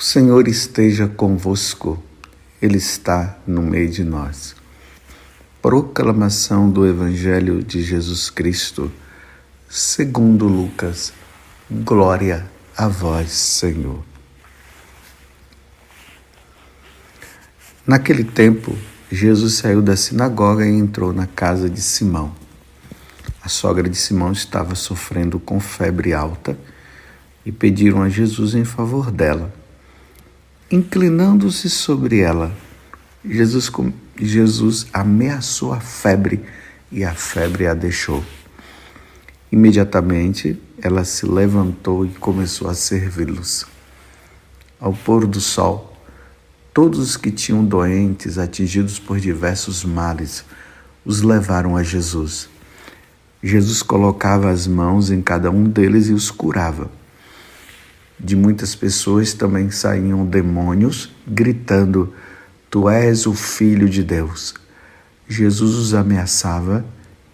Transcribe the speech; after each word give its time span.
O 0.00 0.02
Senhor 0.02 0.48
esteja 0.48 1.06
convosco, 1.06 2.02
Ele 2.62 2.78
está 2.78 3.36
no 3.46 3.60
meio 3.60 3.90
de 3.90 4.02
nós. 4.02 4.56
Proclamação 5.60 6.70
do 6.70 6.86
Evangelho 6.86 7.62
de 7.62 7.82
Jesus 7.82 8.30
Cristo, 8.30 8.90
segundo 9.68 10.48
Lucas. 10.48 11.12
Glória 11.70 12.50
a 12.74 12.88
vós, 12.88 13.30
Senhor. 13.30 14.02
Naquele 17.86 18.24
tempo, 18.24 18.74
Jesus 19.12 19.56
saiu 19.56 19.82
da 19.82 19.96
sinagoga 19.96 20.66
e 20.66 20.70
entrou 20.70 21.12
na 21.12 21.26
casa 21.26 21.68
de 21.68 21.82
Simão. 21.82 22.34
A 23.42 23.50
sogra 23.50 23.86
de 23.86 23.98
Simão 23.98 24.32
estava 24.32 24.74
sofrendo 24.74 25.38
com 25.38 25.60
febre 25.60 26.14
alta 26.14 26.58
e 27.44 27.52
pediram 27.52 28.00
a 28.00 28.08
Jesus 28.08 28.54
em 28.54 28.64
favor 28.64 29.10
dela. 29.10 29.59
Inclinando-se 30.72 31.68
sobre 31.68 32.20
ela, 32.20 32.52
Jesus, 33.24 33.68
Jesus 34.16 34.86
ameaçou 34.92 35.72
a 35.72 35.80
febre 35.80 36.44
e 36.92 37.02
a 37.02 37.12
febre 37.12 37.66
a 37.66 37.74
deixou. 37.74 38.24
Imediatamente 39.50 40.56
ela 40.80 41.04
se 41.04 41.26
levantou 41.26 42.06
e 42.06 42.10
começou 42.10 42.70
a 42.70 42.74
servi-los. 42.74 43.66
Ao 44.78 44.92
pôr 44.92 45.26
do 45.26 45.40
sol, 45.40 45.98
todos 46.72 47.00
os 47.00 47.16
que 47.16 47.32
tinham 47.32 47.64
doentes 47.64 48.38
atingidos 48.38 48.96
por 48.96 49.18
diversos 49.18 49.84
males 49.84 50.44
os 51.04 51.20
levaram 51.20 51.76
a 51.76 51.82
Jesus. 51.82 52.48
Jesus 53.42 53.82
colocava 53.82 54.48
as 54.48 54.68
mãos 54.68 55.10
em 55.10 55.20
cada 55.20 55.50
um 55.50 55.64
deles 55.64 56.06
e 56.06 56.12
os 56.12 56.30
curava 56.30 56.99
de 58.22 58.36
muitas 58.36 58.74
pessoas 58.74 59.32
também 59.32 59.70
saíam 59.70 60.26
demônios 60.26 61.10
gritando: 61.26 62.12
Tu 62.70 62.88
és 62.88 63.26
o 63.26 63.34
Filho 63.34 63.88
de 63.88 64.02
Deus. 64.04 64.54
Jesus 65.28 65.74
os 65.74 65.94
ameaçava 65.94 66.84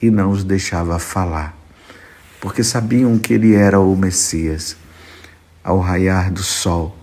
e 0.00 0.10
não 0.10 0.30
os 0.30 0.44
deixava 0.44 0.98
falar, 0.98 1.58
porque 2.40 2.62
sabiam 2.62 3.18
que 3.18 3.34
ele 3.34 3.54
era 3.54 3.80
o 3.80 3.96
Messias. 3.96 4.76
Ao 5.64 5.80
raiar 5.80 6.30
do 6.30 6.44
sol, 6.44 6.96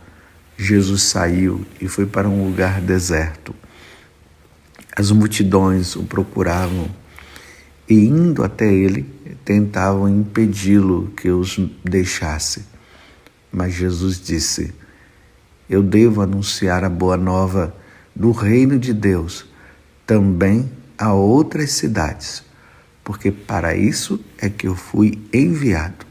Jesus 0.57 1.03
saiu 1.03 1.65
e 1.81 1.87
foi 1.87 2.05
para 2.05 2.29
um 2.29 2.45
lugar 2.45 2.79
deserto. 2.79 3.53
As 4.95 5.11
multidões 5.11 5.95
o 5.95 6.03
procuravam 6.03 6.87
e, 7.89 7.95
indo 7.95 8.43
até 8.43 8.71
ele, 8.71 9.03
tentavam 9.43 10.07
impedi-lo 10.07 11.11
que 11.17 11.29
os 11.29 11.59
deixasse. 11.83 12.72
Mas 13.53 13.75
Jesus 13.75 14.19
disse: 14.19 14.73
Eu 15.69 15.83
devo 15.83 16.23
anunciar 16.23 16.83
a 16.83 16.89
boa 16.89 17.15
nova 17.15 17.75
do 18.15 18.31
reino 18.31 18.79
de 18.79 18.91
Deus 18.91 19.45
também 20.07 20.71
a 20.97 21.13
outras 21.13 21.71
cidades, 21.71 22.43
porque 23.03 23.31
para 23.31 23.75
isso 23.75 24.19
é 24.39 24.49
que 24.49 24.67
eu 24.67 24.75
fui 24.75 25.21
enviado. 25.31 26.05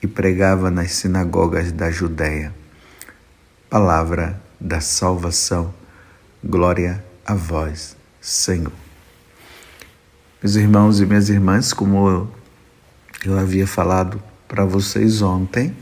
E 0.00 0.06
pregava 0.06 0.70
nas 0.70 0.92
sinagogas 0.92 1.72
da 1.72 1.90
Judéia. 1.90 2.54
Palavra 3.70 4.40
da 4.60 4.78
salvação. 4.78 5.74
Glória 6.44 7.02
a 7.24 7.34
vós, 7.34 7.96
Senhor. 8.20 8.72
Meus 10.42 10.56
irmãos 10.56 11.00
e 11.00 11.06
minhas 11.06 11.30
irmãs, 11.30 11.72
como 11.72 12.30
eu 13.24 13.38
havia 13.38 13.66
falado 13.66 14.22
para 14.46 14.66
vocês 14.66 15.22
ontem, 15.22 15.74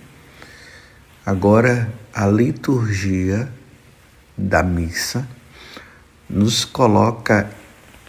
Agora, 1.24 1.88
a 2.12 2.26
liturgia 2.26 3.48
da 4.36 4.60
missa 4.60 5.24
nos 6.28 6.64
coloca 6.64 7.48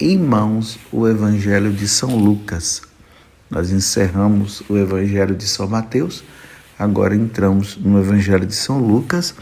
em 0.02 0.18
mãos 0.18 0.80
o 0.92 1.08
Evangelho 1.08 1.72
de 1.72 1.88
São 1.88 2.16
Lucas. 2.18 2.82
Nós 3.52 3.70
encerramos 3.70 4.64
o 4.68 4.76
Evangelho 4.76 5.36
de 5.36 5.44
São 5.44 5.68
Mateus, 5.68 6.24
agora 6.78 7.16
entramos 7.16 7.78
no 7.78 8.00
Evangelho 8.00 8.48
de 8.48 8.56
São 8.56 8.80
Lucas, 8.80 9.36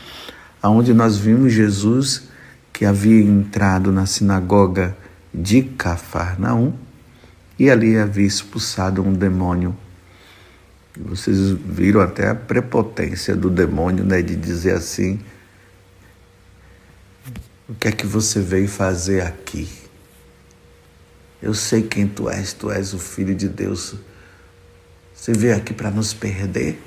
onde 0.62 0.94
nós 0.94 1.18
vimos 1.18 1.54
Jesus 1.54 2.24
que 2.74 2.84
havia 2.84 3.24
entrado 3.24 3.90
na 3.90 4.06
sinagoga 4.06 4.98
de 5.34 5.64
Cafarnaum 5.64 6.74
e 7.58 7.70
ali 7.70 7.98
havia 7.98 8.28
expulsado 8.28 9.02
um 9.02 9.14
demônio 9.14 9.74
vocês 10.98 11.38
viram 11.52 12.02
até 12.02 12.28
a 12.28 12.36
prepotência 12.36 13.36
do 13.36 13.50
demônio, 13.50 14.04
né, 14.04 14.22
de 14.22 14.36
dizer 14.36 14.74
assim: 14.74 15.20
O 17.70 17.74
que 17.76 17.88
é 17.88 17.92
que 17.92 18.06
você 18.06 18.42
veio 18.42 18.68
fazer 18.68 19.22
aqui? 19.22 19.70
Eu 21.42 21.54
sei 21.54 21.82
quem 21.82 22.08
tu 22.08 22.30
és, 22.30 22.54
tu 22.54 22.70
és 22.70 22.94
o 22.94 23.00
filho 23.00 23.34
de 23.34 23.48
Deus. 23.48 23.96
Você 25.14 25.34
veio 25.34 25.56
aqui 25.56 25.74
para 25.74 25.90
nos 25.90 26.14
perder? 26.14 26.80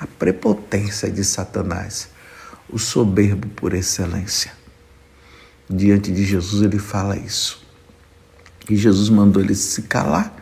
A 0.00 0.06
prepotência 0.06 1.08
de 1.08 1.22
Satanás, 1.22 2.08
o 2.68 2.78
soberbo 2.78 3.46
por 3.48 3.72
excelência. 3.72 4.52
Diante 5.70 6.10
de 6.10 6.24
Jesus 6.24 6.62
ele 6.62 6.78
fala 6.78 7.16
isso. 7.16 7.64
E 8.68 8.76
Jesus 8.76 9.08
mandou 9.08 9.42
ele 9.42 9.54
se 9.54 9.82
calar 9.82 10.34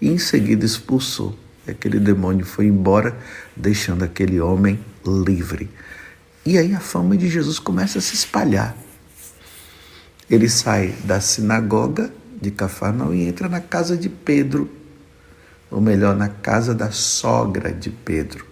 e 0.00 0.08
em 0.08 0.18
seguida 0.18 0.64
expulsou 0.64 1.36
aquele 1.70 1.98
demônio 1.98 2.44
foi 2.44 2.66
embora, 2.66 3.16
deixando 3.56 4.04
aquele 4.04 4.40
homem 4.40 4.78
livre. 5.04 5.70
E 6.44 6.56
aí 6.58 6.74
a 6.74 6.80
fama 6.80 7.16
de 7.16 7.28
Jesus 7.28 7.58
começa 7.58 7.98
a 7.98 8.02
se 8.02 8.14
espalhar. 8.14 8.76
Ele 10.28 10.48
sai 10.48 10.94
da 11.04 11.20
sinagoga 11.20 12.12
de 12.40 12.50
Cafarnaum 12.50 13.12
e 13.12 13.26
entra 13.26 13.48
na 13.48 13.60
casa 13.60 13.96
de 13.96 14.08
Pedro, 14.08 14.70
ou 15.70 15.80
melhor, 15.80 16.16
na 16.16 16.28
casa 16.28 16.74
da 16.74 16.90
sogra 16.90 17.72
de 17.72 17.90
Pedro. 17.90 18.46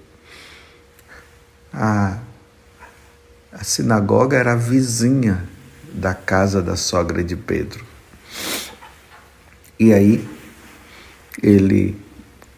A, 1.72 2.18
a 3.52 3.64
sinagoga 3.64 4.36
era 4.36 4.52
a 4.52 4.56
vizinha 4.56 5.44
da 5.92 6.14
casa 6.14 6.60
da 6.60 6.76
sogra 6.76 7.22
de 7.22 7.36
Pedro. 7.36 7.84
E 9.78 9.92
aí 9.92 10.28
ele 11.42 11.96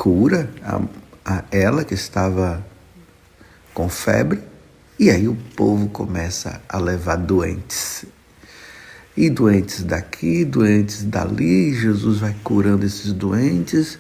cura 0.01 0.49
a, 0.63 0.81
a 1.27 1.45
ela 1.51 1.85
que 1.85 1.93
estava 1.93 2.65
com 3.75 3.87
febre, 3.91 4.41
e 4.99 5.11
aí 5.11 5.29
o 5.29 5.37
povo 5.55 5.91
começa 5.91 6.59
a 6.67 6.79
levar 6.79 7.17
doentes. 7.17 8.07
E 9.15 9.29
doentes 9.29 9.83
daqui, 9.83 10.43
doentes 10.43 11.03
dali, 11.03 11.75
Jesus 11.75 12.19
vai 12.19 12.35
curando 12.43 12.87
esses 12.87 13.13
doentes. 13.13 13.99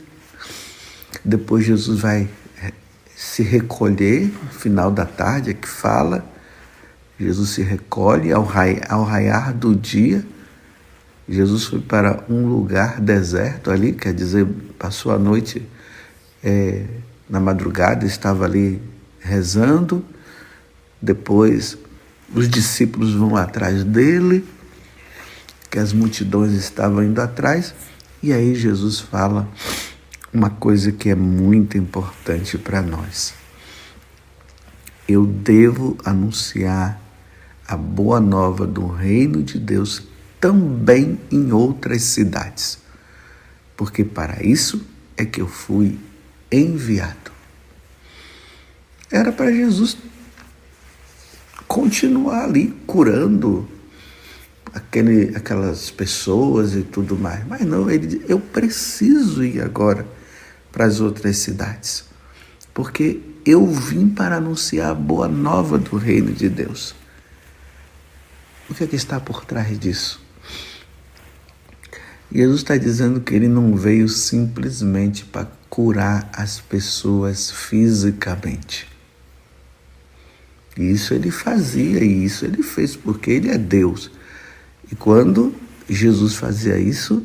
Depois 1.22 1.66
Jesus 1.66 2.00
vai 2.00 2.26
eh, 2.62 2.72
se 3.14 3.42
recolher, 3.42 4.22
no 4.22 4.50
final 4.52 4.90
da 4.90 5.04
tarde 5.04 5.50
é 5.50 5.54
que 5.54 5.68
fala. 5.68 6.24
Jesus 7.18 7.50
se 7.50 7.62
recolhe 7.62 8.32
ao, 8.32 8.48
ao 8.88 9.04
raiar 9.04 9.52
do 9.52 9.76
dia. 9.76 10.24
Jesus 11.28 11.64
foi 11.64 11.80
para 11.80 12.24
um 12.26 12.46
lugar 12.46 13.02
deserto 13.02 13.70
ali, 13.70 13.92
quer 13.92 14.14
dizer, 14.14 14.46
passou 14.78 15.12
a 15.12 15.18
noite 15.18 15.68
é, 16.42 16.86
na 17.28 17.40
madrugada, 17.40 18.06
estava 18.06 18.44
ali 18.44 18.80
rezando, 19.20 20.04
depois 21.00 21.76
os 22.34 22.48
discípulos 22.48 23.14
vão 23.14 23.36
atrás 23.36 23.84
dele, 23.84 24.44
que 25.70 25.78
as 25.78 25.92
multidões 25.92 26.52
estavam 26.52 27.02
indo 27.04 27.20
atrás, 27.20 27.74
e 28.22 28.32
aí 28.32 28.54
Jesus 28.54 29.00
fala 29.00 29.48
uma 30.32 30.50
coisa 30.50 30.92
que 30.92 31.08
é 31.10 31.14
muito 31.14 31.76
importante 31.78 32.58
para 32.58 32.82
nós. 32.82 33.34
Eu 35.08 35.26
devo 35.26 35.96
anunciar 36.04 37.00
a 37.66 37.76
boa 37.76 38.20
nova 38.20 38.66
do 38.66 38.86
reino 38.86 39.42
de 39.42 39.58
Deus 39.58 40.02
também 40.40 41.20
em 41.30 41.52
outras 41.52 42.02
cidades, 42.02 42.78
porque 43.76 44.04
para 44.04 44.42
isso 44.44 44.84
é 45.16 45.24
que 45.24 45.40
eu 45.40 45.46
fui 45.46 45.98
enviado. 46.50 47.30
Era 49.10 49.32
para 49.32 49.50
Jesus 49.50 49.96
continuar 51.66 52.44
ali 52.44 52.74
curando 52.86 53.68
aquele, 54.72 55.36
aquelas 55.36 55.90
pessoas 55.90 56.74
e 56.74 56.82
tudo 56.82 57.16
mais. 57.16 57.46
Mas 57.46 57.62
não, 57.62 57.90
ele 57.90 58.24
eu 58.28 58.38
preciso 58.38 59.44
ir 59.44 59.60
agora 59.60 60.06
para 60.72 60.84
as 60.84 61.00
outras 61.00 61.36
cidades, 61.38 62.04
porque 62.72 63.20
eu 63.44 63.66
vim 63.66 64.08
para 64.08 64.36
anunciar 64.36 64.90
a 64.90 64.94
boa 64.94 65.26
nova 65.26 65.78
do 65.78 65.96
reino 65.96 66.32
de 66.32 66.48
Deus. 66.48 66.94
O 68.68 68.74
que, 68.74 68.84
é 68.84 68.86
que 68.86 68.96
está 68.96 69.18
por 69.18 69.44
trás 69.44 69.76
disso? 69.78 70.20
Jesus 72.32 72.60
está 72.60 72.76
dizendo 72.76 73.20
que 73.20 73.34
ele 73.34 73.48
não 73.48 73.74
veio 73.74 74.08
simplesmente 74.08 75.24
para 75.24 75.48
curar 75.80 76.28
as 76.34 76.60
pessoas 76.60 77.50
fisicamente. 77.50 78.86
Isso 80.76 81.14
ele 81.14 81.30
fazia 81.30 82.04
e 82.04 82.26
isso 82.26 82.44
ele 82.44 82.62
fez 82.62 82.94
porque 82.94 83.30
ele 83.30 83.48
é 83.48 83.56
Deus. 83.56 84.10
E 84.92 84.94
quando 84.94 85.54
Jesus 85.88 86.34
fazia 86.34 86.78
isso, 86.78 87.24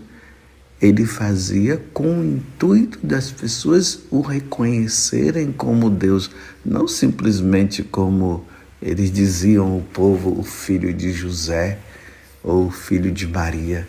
ele 0.82 1.06
fazia 1.06 1.84
com 1.94 2.22
o 2.22 2.24
intuito 2.24 2.98
das 3.06 3.30
pessoas 3.30 4.00
o 4.10 4.22
reconhecerem 4.22 5.52
como 5.52 5.90
Deus, 5.90 6.32
não 6.64 6.88
simplesmente 6.88 7.84
como 7.84 8.46
eles 8.82 9.12
diziam 9.12 9.78
o 9.78 9.82
povo, 9.82 10.40
o 10.40 10.44
filho 10.44 10.94
de 10.94 11.12
José 11.12 11.78
ou 12.42 12.68
o 12.68 12.72
filho 12.72 13.12
de 13.12 13.28
Maria. 13.28 13.86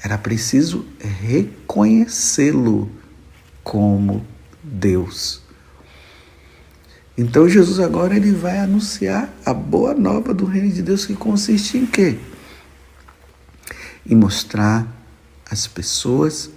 Era 0.00 0.16
preciso 0.16 0.86
reconhecê-lo 1.20 3.01
como 3.62 4.26
Deus. 4.62 5.42
Então 7.16 7.48
Jesus 7.48 7.78
agora 7.78 8.16
ele 8.16 8.32
vai 8.32 8.58
anunciar 8.58 9.32
a 9.44 9.52
boa 9.52 9.94
nova 9.94 10.32
do 10.32 10.44
reino 10.44 10.70
de 10.70 10.82
Deus 10.82 11.04
que 11.04 11.14
consiste 11.14 11.76
em 11.76 11.86
quê? 11.86 12.18
Em 14.06 14.14
mostrar 14.14 14.86
às 15.50 15.66
pessoas 15.66 16.50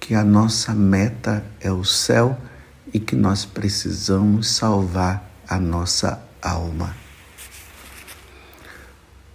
que 0.00 0.14
a 0.14 0.24
nossa 0.24 0.74
meta 0.74 1.44
é 1.60 1.70
o 1.70 1.84
céu 1.84 2.38
e 2.92 2.98
que 2.98 3.16
nós 3.16 3.44
precisamos 3.44 4.48
salvar 4.48 5.30
a 5.48 5.58
nossa 5.58 6.22
alma. 6.42 6.94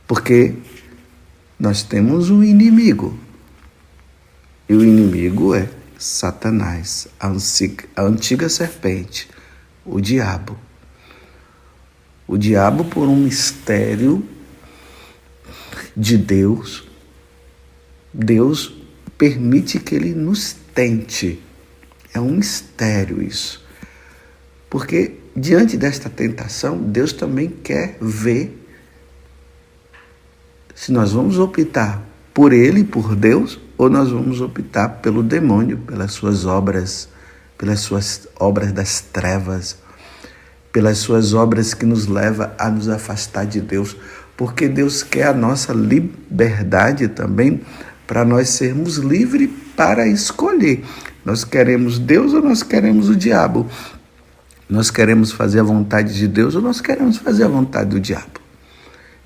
Porque 0.07 0.55
nós 1.59 1.81
temos 1.81 2.29
um 2.29 2.43
inimigo. 2.43 3.17
E 4.67 4.73
o 4.73 4.83
inimigo 4.83 5.55
é 5.55 5.67
Satanás, 5.99 7.09
a 7.19 7.27
antiga, 7.27 8.47
serpente, 8.47 9.29
o 9.85 9.99
diabo. 9.99 10.57
O 12.25 12.37
diabo, 12.37 12.85
por 12.85 13.09
um 13.09 13.17
mistério 13.17 14.25
de 15.97 16.17
Deus, 16.17 16.87
Deus 18.13 18.73
permite 19.17 19.77
que 19.77 19.93
ele 19.93 20.13
nos 20.13 20.55
tente. 20.73 21.43
É 22.13 22.19
um 22.19 22.31
mistério 22.31 23.21
isso. 23.21 23.67
Porque 24.69 25.15
diante 25.35 25.75
desta 25.75 26.09
tentação, 26.09 26.77
Deus 26.77 27.11
também 27.11 27.49
quer 27.49 27.97
ver 27.99 28.57
se 30.73 30.93
nós 30.93 31.11
vamos 31.11 31.37
optar 31.37 32.08
por 32.39 32.53
Ele, 32.53 32.85
por 32.85 33.17
Deus, 33.17 33.59
ou 33.77 33.89
nós 33.89 34.11
vamos 34.11 34.39
optar 34.39 34.87
pelo 35.01 35.21
demônio, 35.21 35.79
pelas 35.79 36.13
suas 36.13 36.45
obras, 36.45 37.09
pelas 37.57 37.81
suas 37.81 38.29
obras 38.39 38.71
das 38.71 39.01
trevas, 39.01 39.75
pelas 40.71 40.99
suas 40.99 41.33
obras 41.33 41.73
que 41.73 41.85
nos 41.85 42.07
leva 42.07 42.55
a 42.57 42.69
nos 42.69 42.87
afastar 42.87 43.45
de 43.45 43.59
Deus, 43.59 43.97
porque 44.37 44.69
Deus 44.69 45.03
quer 45.03 45.27
a 45.27 45.33
nossa 45.33 45.73
liberdade 45.73 47.09
também 47.09 47.59
para 48.07 48.23
nós 48.23 48.47
sermos 48.47 48.95
livres 48.95 49.49
para 49.75 50.07
escolher. 50.07 50.85
Nós 51.25 51.43
queremos 51.43 51.99
Deus 51.99 52.33
ou 52.33 52.41
nós 52.41 52.63
queremos 52.63 53.09
o 53.09 53.17
diabo? 53.17 53.67
Nós 54.69 54.89
queremos 54.89 55.33
fazer 55.33 55.59
a 55.59 55.63
vontade 55.63 56.13
de 56.13 56.25
Deus 56.25 56.55
ou 56.55 56.61
nós 56.61 56.79
queremos 56.79 57.17
fazer 57.17 57.43
a 57.43 57.49
vontade 57.49 57.89
do 57.89 57.99
diabo? 57.99 58.39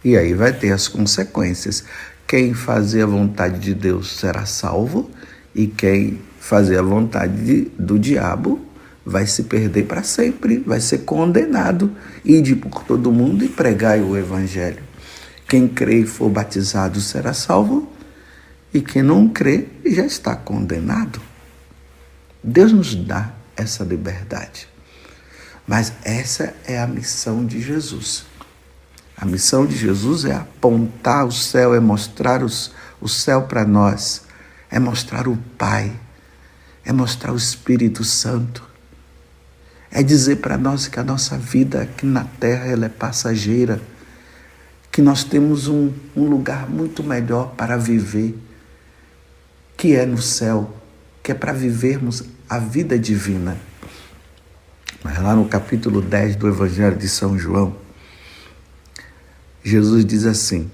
E 0.04 0.18
aí 0.18 0.34
vai 0.34 0.52
ter 0.52 0.72
as 0.72 0.88
consequências. 0.88 1.86
Quem 2.34 2.52
fazer 2.56 3.04
a 3.04 3.06
vontade 3.06 3.60
de 3.60 3.76
Deus 3.76 4.18
será 4.18 4.44
salvo, 4.44 5.08
e 5.54 5.68
quem 5.68 6.20
fazer 6.40 6.80
a 6.80 6.82
vontade 6.82 7.46
de, 7.46 7.62
do 7.78 8.00
diabo 8.00 8.60
vai 9.06 9.28
se 9.28 9.44
perder 9.44 9.86
para 9.86 10.02
sempre, 10.02 10.58
vai 10.58 10.80
ser 10.80 11.06
condenado. 11.06 11.96
Ide 12.26 12.56
por 12.56 12.86
todo 12.86 13.12
mundo 13.12 13.46
e 13.46 13.50
pregai 13.50 14.02
o 14.02 14.18
evangelho. 14.18 14.82
Quem 15.48 15.68
crê 15.68 16.00
e 16.00 16.08
for 16.08 16.28
batizado 16.28 17.00
será 17.00 17.34
salvo, 17.34 17.88
e 18.74 18.82
quem 18.82 19.04
não 19.04 19.30
crê 19.30 19.68
já 19.86 20.04
está 20.04 20.36
condenado. 20.36 21.22
Deus 22.44 22.74
nos 22.74 22.96
dá 22.96 23.32
essa 23.56 23.84
liberdade. 23.84 24.68
Mas 25.68 25.94
essa 26.04 26.56
é 26.66 26.80
a 26.80 26.88
missão 26.88 27.46
de 27.46 27.62
Jesus. 27.62 28.26
A 29.24 29.26
missão 29.26 29.66
de 29.66 29.78
Jesus 29.78 30.26
é 30.26 30.34
apontar 30.34 31.26
o 31.26 31.32
céu, 31.32 31.74
é 31.74 31.80
mostrar 31.80 32.44
os, 32.44 32.74
o 33.00 33.08
céu 33.08 33.44
para 33.44 33.64
nós, 33.64 34.24
é 34.70 34.78
mostrar 34.80 35.30
o 35.30 35.38
Pai, 35.58 35.94
é 36.84 36.92
mostrar 36.92 37.32
o 37.32 37.38
Espírito 37.38 38.04
Santo, 38.04 38.62
é 39.90 40.04
dizer 40.04 40.42
para 40.42 40.58
nós 40.58 40.90
que 40.90 41.00
a 41.00 41.06
nossa 41.06 41.38
vida 41.38 41.84
aqui 41.84 42.06
na 42.06 42.26
terra 42.26 42.66
ela 42.66 42.88
é 42.88 42.90
passageira, 42.90 43.80
que 44.92 45.02
nós 45.02 45.24
temos 45.24 45.70
um, 45.70 45.94
um 46.14 46.28
lugar 46.28 46.70
muito 46.70 47.02
melhor 47.02 47.54
para 47.56 47.78
viver, 47.78 48.38
que 49.78 49.96
é 49.96 50.06
no 50.06 50.22
céu, 50.22 50.76
que 51.24 51.32
é 51.32 51.36
para 51.36 51.54
vivermos 51.54 52.24
a 52.50 52.60
vida 52.60 53.00
divina. 53.00 53.58
Mas 55.02 55.18
lá 55.24 55.34
no 55.34 55.46
capítulo 55.46 56.02
10 56.02 56.36
do 56.36 56.46
Evangelho 56.46 56.98
de 56.98 57.08
São 57.08 57.40
João, 57.40 57.83
Jesus 59.64 60.06
diz 60.06 60.26
assim, 60.26 60.70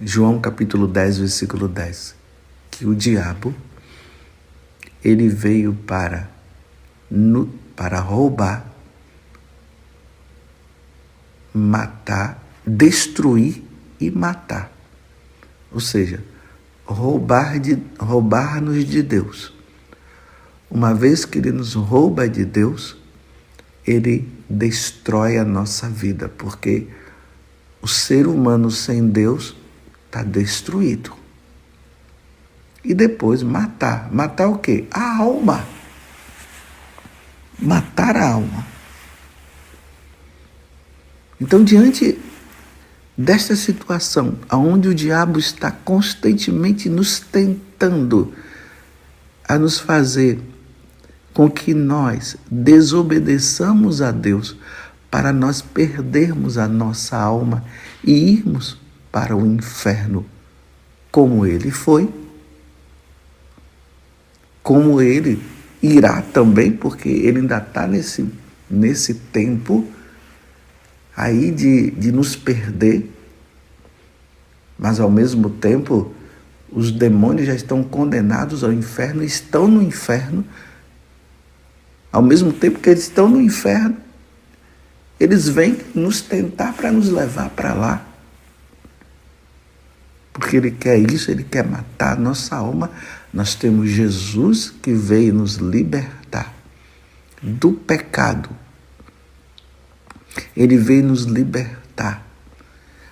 João 0.00 0.40
capítulo 0.40 0.86
10, 0.86 1.18
versículo 1.18 1.66
10, 1.66 2.14
que 2.70 2.86
o 2.86 2.94
diabo 2.94 3.52
ele 5.02 5.28
veio 5.28 5.74
para 5.74 6.30
para 7.74 8.00
roubar, 8.00 8.66
matar, 11.54 12.42
destruir 12.66 13.64
e 14.00 14.10
matar. 14.10 14.70
Ou 15.72 15.80
seja, 15.80 16.22
roubar 16.84 17.58
de 17.58 17.78
roubar-nos 17.98 18.84
de 18.84 19.02
Deus. 19.02 19.52
Uma 20.70 20.92
vez 20.92 21.24
que 21.24 21.38
ele 21.38 21.52
nos 21.52 21.74
rouba 21.74 22.28
de 22.28 22.44
Deus, 22.44 22.96
ele 23.86 24.28
destrói 24.48 25.38
a 25.38 25.44
nossa 25.44 25.88
vida, 25.88 26.28
porque 26.28 26.88
o 27.80 27.88
ser 27.88 28.26
humano 28.26 28.70
sem 28.70 29.08
Deus 29.08 29.54
está 30.06 30.22
destruído. 30.22 31.12
E 32.84 32.94
depois 32.94 33.42
matar. 33.42 34.12
Matar 34.12 34.48
o 34.48 34.58
quê? 34.58 34.86
A 34.90 35.18
alma. 35.18 35.66
Matar 37.58 38.16
a 38.16 38.32
alma. 38.32 38.66
Então, 41.40 41.62
diante 41.62 42.18
desta 43.16 43.54
situação, 43.54 44.38
onde 44.52 44.88
o 44.88 44.94
diabo 44.94 45.38
está 45.38 45.70
constantemente 45.70 46.88
nos 46.88 47.20
tentando 47.20 48.32
a 49.46 49.58
nos 49.58 49.78
fazer 49.78 50.40
com 51.32 51.50
que 51.50 51.72
nós 51.74 52.36
desobedeçamos 52.50 54.02
a 54.02 54.10
Deus, 54.10 54.56
para 55.10 55.32
nós 55.32 55.62
perdermos 55.62 56.58
a 56.58 56.68
nossa 56.68 57.16
alma 57.16 57.64
e 58.04 58.12
irmos 58.12 58.78
para 59.10 59.36
o 59.36 59.46
inferno, 59.46 60.24
como 61.10 61.46
ele 61.46 61.70
foi, 61.70 62.08
como 64.62 65.00
ele 65.00 65.42
irá 65.82 66.20
também, 66.20 66.70
porque 66.70 67.08
ele 67.08 67.40
ainda 67.40 67.58
está 67.58 67.86
nesse, 67.86 68.28
nesse 68.70 69.14
tempo 69.14 69.86
aí 71.16 71.50
de, 71.50 71.90
de 71.92 72.12
nos 72.12 72.36
perder, 72.36 73.10
mas 74.78 75.00
ao 75.00 75.10
mesmo 75.10 75.50
tempo 75.50 76.14
os 76.70 76.92
demônios 76.92 77.46
já 77.46 77.54
estão 77.54 77.82
condenados 77.82 78.62
ao 78.62 78.72
inferno, 78.72 79.24
estão 79.24 79.66
no 79.66 79.82
inferno, 79.82 80.44
ao 82.12 82.22
mesmo 82.22 82.52
tempo 82.52 82.78
que 82.78 82.90
eles 82.90 83.04
estão 83.04 83.28
no 83.28 83.40
inferno, 83.40 83.96
eles 85.18 85.48
vêm 85.48 85.78
nos 85.94 86.20
tentar 86.20 86.72
para 86.72 86.92
nos 86.92 87.08
levar 87.08 87.50
para 87.50 87.74
lá. 87.74 88.06
Porque 90.32 90.56
ele 90.56 90.70
quer 90.70 90.98
isso, 90.98 91.30
ele 91.30 91.42
quer 91.42 91.66
matar 91.66 92.12
a 92.12 92.20
nossa 92.20 92.54
alma. 92.54 92.90
Nós 93.32 93.54
temos 93.54 93.90
Jesus 93.90 94.72
que 94.82 94.92
veio 94.92 95.34
nos 95.34 95.56
libertar 95.56 96.54
do 97.42 97.72
pecado. 97.72 98.48
Ele 100.56 100.76
veio 100.76 101.04
nos 101.04 101.24
libertar 101.24 102.24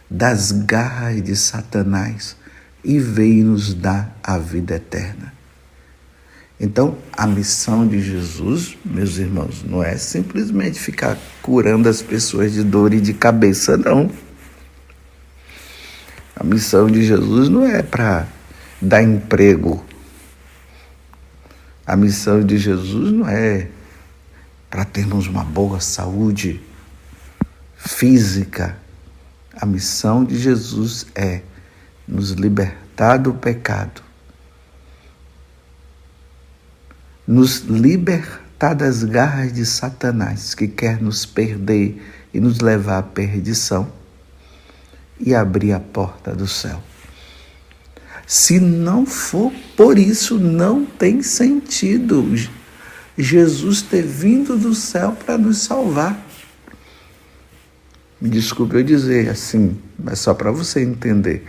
das 0.09 0.53
garras 0.53 1.21
de 1.23 1.35
Satanás 1.35 2.37
e 2.85 3.01
veio 3.01 3.45
nos 3.47 3.75
dar 3.75 4.17
a 4.23 4.39
vida 4.39 4.77
eterna. 4.77 5.36
Então, 6.59 6.97
a 7.13 7.27
missão 7.27 7.87
de 7.87 8.01
Jesus, 8.01 8.77
meus 8.85 9.19
irmãos, 9.19 9.63
não 9.63 9.83
é 9.83 9.97
simplesmente 9.99 10.81
ficar 10.81 11.19
curando 11.43 11.89
as 11.89 12.01
pessoas 12.01 12.53
de 12.53 12.65
dor 12.65 12.95
e 12.95 13.01
de 13.01 13.13
cabeça, 13.13 13.77
não. 13.77 14.11
A 16.35 16.43
missão 16.43 16.87
de 16.87 17.05
Jesus 17.05 17.49
não 17.49 17.67
é 17.67 17.83
para 17.83 18.27
dar 18.81 19.03
emprego. 19.03 19.85
A 21.87 21.95
missão 21.95 22.43
de 22.43 22.59
Jesus 22.59 23.13
não 23.13 23.29
é 23.29 23.69
para 24.71 24.85
termos 24.85 25.27
uma 25.27 25.45
boa 25.45 25.81
saúde. 25.81 26.61
física. 27.77 28.77
A 29.55 29.65
missão 29.65 30.25
de 30.25 30.39
Jesus 30.39 31.07
é 31.15 31.41
nos 32.07 32.33
libertar 32.33 33.17
do 33.17 33.33
pecado, 33.33 34.03
nos 37.26 37.61
libertar 37.61 38.75
das 38.75 39.02
garras 39.02 39.52
de 39.52 39.66
Satanás, 39.66 40.54
que 40.54 40.68
quer 40.68 41.02
nos 41.02 41.26
perder 41.26 42.00
e 42.33 42.40
nos 42.40 42.61
levar 42.61 42.99
à 42.99 43.02
perdição, 43.02 43.90
e 45.18 45.35
abrir 45.35 45.73
a 45.73 45.80
porta 45.80 46.35
do 46.35 46.47
céu. 46.47 46.83
Se 48.26 48.59
não 48.61 49.06
for 49.06 49.52
por 49.76 49.99
isso, 49.99 50.38
não 50.38 50.85
tem 50.85 51.23
sentido 51.23 52.26
Jesus 53.16 53.83
ter 53.83 54.02
vindo 54.02 54.59
do 54.59 54.75
céu 54.75 55.12
para 55.12 55.38
nos 55.38 55.59
salvar. 55.59 56.26
Me 58.21 58.28
desculpe 58.28 58.76
eu 58.76 58.83
dizer 58.83 59.30
assim, 59.30 59.78
mas 59.99 60.18
só 60.18 60.35
para 60.35 60.50
você 60.50 60.83
entender. 60.83 61.47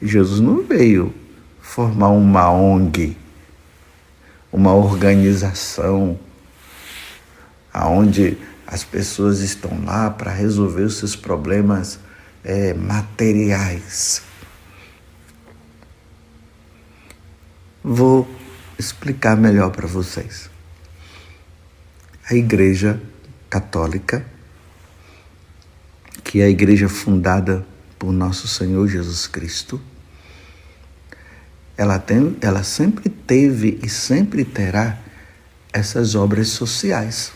Jesus 0.00 0.40
não 0.40 0.62
veio 0.62 1.12
formar 1.60 2.08
uma 2.08 2.50
ONG, 2.50 3.16
uma 4.54 4.72
organização, 4.72 6.16
aonde 7.72 8.38
as 8.64 8.84
pessoas 8.84 9.40
estão 9.40 9.84
lá 9.84 10.08
para 10.10 10.30
resolver 10.30 10.82
os 10.82 10.96
seus 10.96 11.16
problemas 11.16 11.98
é, 12.44 12.72
materiais. 12.72 14.22
Vou 17.82 18.28
explicar 18.78 19.36
melhor 19.36 19.70
para 19.70 19.88
vocês. 19.88 20.48
A 22.30 22.34
Igreja 22.36 23.02
Católica, 23.50 24.24
que 26.22 26.40
é 26.40 26.44
a 26.44 26.48
igreja 26.48 26.88
fundada 26.88 27.66
por 27.98 28.12
nosso 28.12 28.46
Senhor 28.46 28.86
Jesus 28.86 29.26
Cristo, 29.26 29.80
ela, 31.76 31.98
tem, 31.98 32.36
ela 32.40 32.62
sempre 32.62 33.08
teve 33.08 33.78
e 33.82 33.88
sempre 33.88 34.44
terá 34.44 34.98
essas 35.72 36.14
obras 36.14 36.48
sociais. 36.48 37.32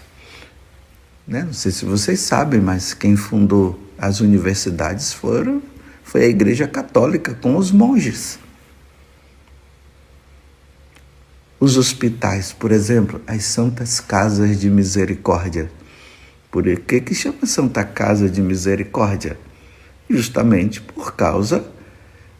Né? 1.26 1.42
Não 1.42 1.52
sei 1.52 1.72
se 1.72 1.84
vocês 1.84 2.20
sabem, 2.20 2.60
mas 2.60 2.94
quem 2.94 3.16
fundou 3.16 3.78
as 3.98 4.20
universidades 4.20 5.12
foram, 5.12 5.60
foi 6.04 6.24
a 6.24 6.28
Igreja 6.28 6.66
Católica 6.66 7.34
com 7.34 7.56
os 7.56 7.70
monges. 7.70 8.38
Os 11.60 11.76
hospitais, 11.76 12.52
por 12.52 12.70
exemplo, 12.70 13.20
as 13.26 13.44
Santas 13.44 13.98
Casas 13.98 14.60
de 14.60 14.70
Misericórdia. 14.70 15.70
Por 16.50 16.64
que, 16.78 17.00
que 17.00 17.14
chama 17.14 17.44
Santa 17.44 17.84
Casa 17.84 18.30
de 18.30 18.40
Misericórdia? 18.40 19.36
Justamente 20.08 20.80
por 20.80 21.14
causa 21.14 21.68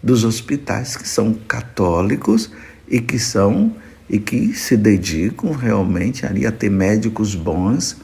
dos 0.02 0.24
hospitais 0.24 0.96
que 0.96 1.08
são 1.08 1.34
católicos 1.34 2.50
e 2.86 3.00
que 3.00 3.18
são 3.18 3.74
e 4.08 4.18
que 4.18 4.54
se 4.54 4.76
dedicam 4.76 5.52
realmente 5.52 6.24
ali 6.24 6.46
a 6.46 6.52
ter 6.52 6.70
médicos 6.70 7.34
bons, 7.34 7.98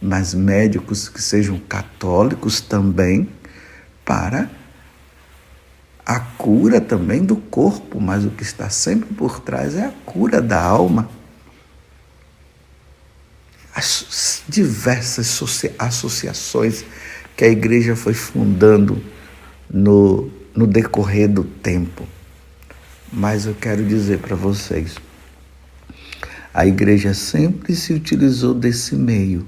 mas 0.00 0.32
médicos 0.32 1.08
que 1.08 1.20
sejam 1.20 1.58
católicos 1.58 2.60
também 2.60 3.28
para 4.04 4.48
a 6.06 6.20
cura 6.20 6.80
também 6.80 7.24
do 7.24 7.36
corpo, 7.36 8.00
mas 8.00 8.24
o 8.24 8.30
que 8.30 8.42
está 8.42 8.68
sempre 8.68 9.12
por 9.14 9.40
trás 9.40 9.74
é 9.74 9.86
a 9.86 9.92
cura 10.04 10.40
da 10.40 10.62
alma. 10.62 11.08
As 13.74 14.42
diversas 14.48 15.40
associações 15.78 16.84
que 17.36 17.44
a 17.44 17.48
igreja 17.48 17.96
foi 17.96 18.14
fundando 18.14 19.02
no, 19.68 20.30
no 20.54 20.66
decorrer 20.66 21.28
do 21.28 21.44
tempo. 21.44 22.06
Mas 23.12 23.46
eu 23.46 23.54
quero 23.54 23.84
dizer 23.84 24.18
para 24.18 24.36
vocês, 24.36 24.96
a 26.52 26.66
igreja 26.66 27.12
sempre 27.14 27.74
se 27.74 27.92
utilizou 27.92 28.54
desse 28.54 28.94
meio, 28.94 29.46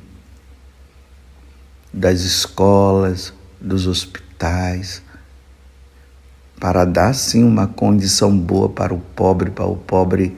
das 1.92 2.20
escolas, 2.20 3.32
dos 3.60 3.86
hospitais, 3.86 5.02
para 6.58 6.84
dar 6.84 7.14
sim 7.14 7.44
uma 7.44 7.66
condição 7.66 8.36
boa 8.36 8.68
para 8.68 8.92
o 8.92 8.98
pobre, 8.98 9.50
para 9.50 9.66
o 9.66 9.76
pobre 9.76 10.36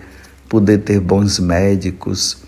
poder 0.49 0.79
ter 0.79 1.01
bons 1.01 1.39
médicos 1.39 2.39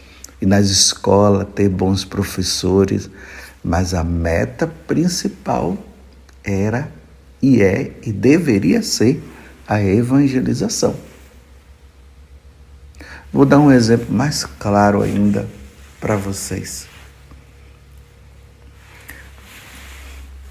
e 0.40 0.46
nas 0.46 0.66
escolas 0.66 1.46
ter 1.54 1.68
bons 1.68 2.04
professores, 2.04 3.08
mas 3.62 3.94
a 3.94 4.02
meta 4.02 4.66
principal 4.66 5.76
era 6.42 6.90
e 7.42 7.62
é 7.62 7.92
e 8.04 8.12
deveria 8.12 8.82
ser 8.82 9.22
a 9.66 9.82
evangelização. 9.82 10.96
Vou 13.32 13.44
dar 13.44 13.60
um 13.60 13.70
exemplo 13.70 14.12
mais 14.12 14.44
claro 14.44 15.02
ainda 15.02 15.48
para 16.00 16.16
vocês. 16.16 16.88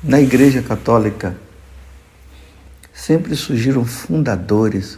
Na 0.01 0.21
Igreja 0.21 0.61
Católica, 0.61 1.35
sempre 2.93 3.35
surgiram 3.35 3.83
fundadores 3.83 4.97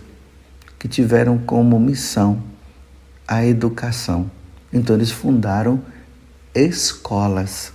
que 0.77 0.88
tiveram 0.88 1.39
como 1.39 1.79
missão 1.79 2.43
a 3.27 3.45
educação. 3.45 4.29
Então 4.71 4.95
eles 4.95 5.10
fundaram 5.10 5.83
escolas. 6.53 7.74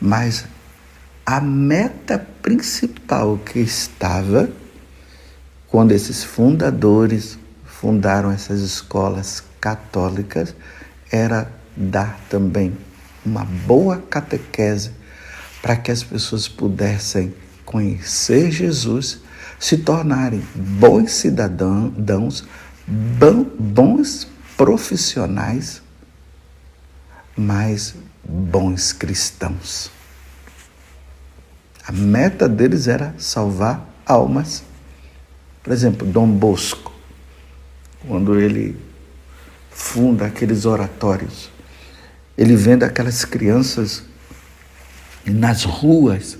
Mas 0.00 0.44
a 1.26 1.40
meta 1.40 2.18
principal 2.42 3.38
que 3.38 3.58
estava 3.58 4.50
quando 5.66 5.92
esses 5.92 6.22
fundadores 6.22 7.38
fundaram 7.64 8.30
essas 8.30 8.60
escolas 8.60 9.42
católicas 9.60 10.54
era 11.10 11.50
dar 11.74 12.20
também 12.28 12.76
uma 13.24 13.44
boa 13.44 13.98
catequese 13.98 14.90
para 15.62 15.76
que 15.76 15.90
as 15.90 16.02
pessoas 16.02 16.46
pudessem 16.46 17.34
conhecer 17.64 18.50
Jesus, 18.50 19.20
se 19.58 19.78
tornarem 19.78 20.42
bons 20.54 21.10
cidadãos, 21.12 22.44
bons 22.86 24.28
profissionais, 24.58 25.82
mas 27.34 27.94
bons 28.22 28.92
cristãos. 28.92 29.90
A 31.86 31.92
meta 31.92 32.48
deles 32.48 32.88
era 32.88 33.14
salvar 33.18 33.86
almas. 34.06 34.64
Por 35.62 35.72
exemplo, 35.72 36.06
Dom 36.06 36.28
Bosco, 36.28 36.92
quando 38.06 38.38
ele 38.38 38.76
funda 39.70 40.26
aqueles 40.26 40.64
oratórios, 40.64 41.50
ele 42.36 42.56
vendo 42.56 42.84
aquelas 42.84 43.24
crianças 43.24 44.02
nas 45.26 45.64
ruas 45.64 46.38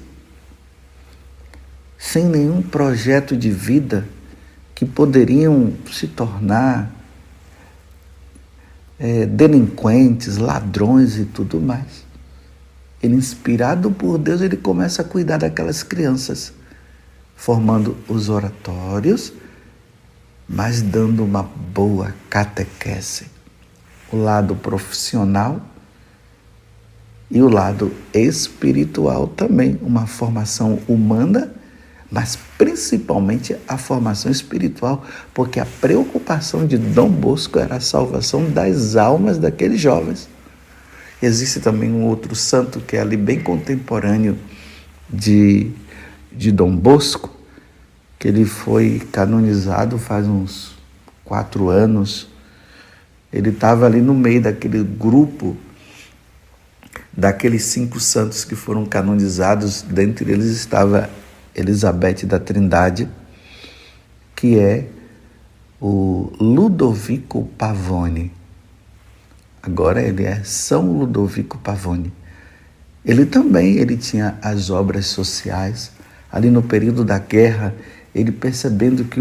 sem 1.98 2.24
nenhum 2.26 2.60
projeto 2.62 3.36
de 3.36 3.50
vida 3.50 4.06
que 4.74 4.84
poderiam 4.84 5.72
se 5.90 6.06
tornar 6.06 6.90
é, 8.98 9.26
delinquentes, 9.26 10.36
ladrões 10.36 11.16
e 11.16 11.24
tudo 11.24 11.60
mais. 11.60 12.04
Ele, 13.04 13.16
inspirado 13.16 13.90
por 13.90 14.16
Deus, 14.16 14.40
ele 14.40 14.56
começa 14.56 15.02
a 15.02 15.04
cuidar 15.04 15.37
daquelas 15.37 15.82
crianças, 15.82 16.54
formando 17.37 17.94
os 18.08 18.30
oratórios, 18.30 19.30
mas 20.49 20.80
dando 20.80 21.23
uma 21.23 21.42
boa 21.42 22.14
catequese. 22.30 23.26
O 24.11 24.16
lado 24.16 24.56
profissional 24.56 25.61
e 27.30 27.42
o 27.42 27.49
lado 27.49 27.92
espiritual 28.14 29.26
também, 29.26 29.78
uma 29.82 30.06
formação 30.06 30.78
humana 30.88 31.52
mas 32.14 32.38
principalmente 32.56 33.56
a 33.66 33.76
formação 33.76 34.30
espiritual, 34.30 35.04
porque 35.34 35.58
a 35.58 35.66
preocupação 35.66 36.64
de 36.64 36.78
Dom 36.78 37.08
Bosco 37.08 37.58
era 37.58 37.75
a 37.75 37.80
salvação 37.80 38.49
das 38.49 38.94
almas 38.94 39.37
daqueles 39.37 39.80
jovens. 39.80 40.28
Existe 41.24 41.58
também 41.58 41.90
um 41.90 42.04
outro 42.04 42.34
santo 42.34 42.80
que 42.80 42.96
é 42.96 43.00
ali 43.00 43.16
bem 43.16 43.40
contemporâneo 43.40 44.36
de, 45.08 45.70
de 46.30 46.52
Dom 46.52 46.76
Bosco, 46.76 47.30
que 48.18 48.28
ele 48.28 48.44
foi 48.44 49.00
canonizado 49.10 49.98
faz 49.98 50.26
uns 50.26 50.74
quatro 51.24 51.70
anos. 51.70 52.28
Ele 53.32 53.48
estava 53.48 53.86
ali 53.86 54.02
no 54.02 54.12
meio 54.12 54.42
daquele 54.42 54.82
grupo 54.82 55.56
daqueles 57.16 57.64
cinco 57.64 58.00
santos 58.00 58.44
que 58.44 58.54
foram 58.54 58.84
canonizados, 58.84 59.82
dentre 59.82 60.30
eles 60.30 60.46
estava 60.46 61.08
Elizabeth 61.54 62.26
da 62.26 62.38
Trindade, 62.38 63.08
que 64.34 64.58
é 64.58 64.88
o 65.80 66.32
Ludovico 66.38 67.48
Pavone. 67.56 68.32
Agora 69.66 70.02
ele 70.02 70.25
é 70.25 70.42
São 70.44 70.92
Ludovico 70.92 71.56
Pavone. 71.56 72.12
Ele 73.02 73.25
também 73.25 73.78
ele 73.78 73.97
tinha 73.97 74.37
as 74.42 74.68
obras 74.68 75.06
sociais. 75.06 75.90
Ali 76.30 76.50
no 76.50 76.62
período 76.62 77.02
da 77.02 77.18
guerra, 77.18 77.75
ele 78.14 78.30
percebendo 78.30 79.04
que 79.04 79.21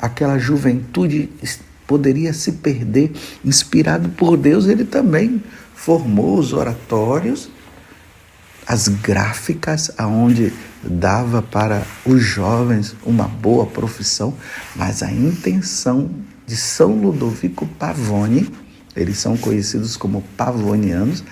aquela 0.00 0.38
juventude 0.38 1.28
poderia 1.88 2.32
se 2.32 2.52
perder, 2.52 3.10
inspirado 3.44 4.10
por 4.10 4.36
Deus, 4.36 4.68
ele 4.68 4.84
também 4.84 5.42
formou 5.74 6.38
os 6.38 6.52
oratórios, 6.52 7.50
as 8.64 8.86
gráficas, 8.86 9.90
aonde 9.98 10.52
dava 10.84 11.42
para 11.42 11.82
os 12.06 12.22
jovens 12.22 12.94
uma 13.04 13.26
boa 13.26 13.66
profissão, 13.66 14.34
mas 14.76 15.02
a 15.02 15.10
intenção 15.10 16.08
de 16.46 16.56
São 16.56 16.92
Ludovico 16.92 17.66
Pavone, 17.66 18.48
eles 18.96 19.18
são 19.18 19.36
conhecidos 19.36 19.96
como 19.96 20.22
pavonianos, 20.36 21.22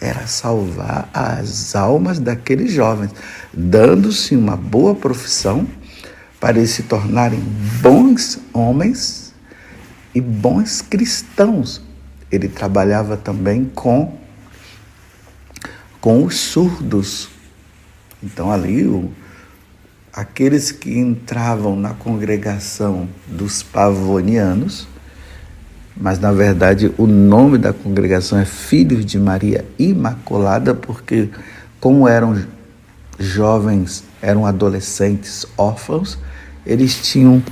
era 0.00 0.26
salvar 0.26 1.10
as 1.12 1.74
almas 1.74 2.18
daqueles 2.18 2.72
jovens, 2.72 3.10
dando-se 3.52 4.36
uma 4.36 4.56
boa 4.56 4.94
profissão 4.94 5.66
para 6.40 6.58
eles 6.58 6.70
se 6.70 6.84
tornarem 6.84 7.40
bons 7.82 8.38
homens 8.52 9.34
e 10.14 10.20
bons 10.20 10.80
cristãos. 10.80 11.82
Ele 12.30 12.48
trabalhava 12.48 13.16
também 13.16 13.64
com 13.74 14.16
com 16.00 16.24
os 16.24 16.36
surdos. 16.36 17.28
Então 18.22 18.52
ali 18.52 18.86
o, 18.86 19.10
aqueles 20.12 20.70
que 20.70 20.96
entravam 20.96 21.74
na 21.74 21.92
congregação 21.92 23.08
dos 23.26 23.64
pavonianos 23.64 24.86
mas 26.00 26.18
na 26.18 26.32
verdade 26.32 26.92
o 26.96 27.06
nome 27.06 27.58
da 27.58 27.72
congregação 27.72 28.38
é 28.38 28.44
Filhos 28.44 29.04
de 29.04 29.18
Maria 29.18 29.64
Imaculada, 29.78 30.74
porque 30.74 31.28
como 31.80 32.06
eram 32.06 32.40
jovens, 33.18 34.04
eram 34.22 34.46
adolescentes 34.46 35.44
órfãos, 35.56 36.18
eles 36.64 37.00
tinham 37.00 37.42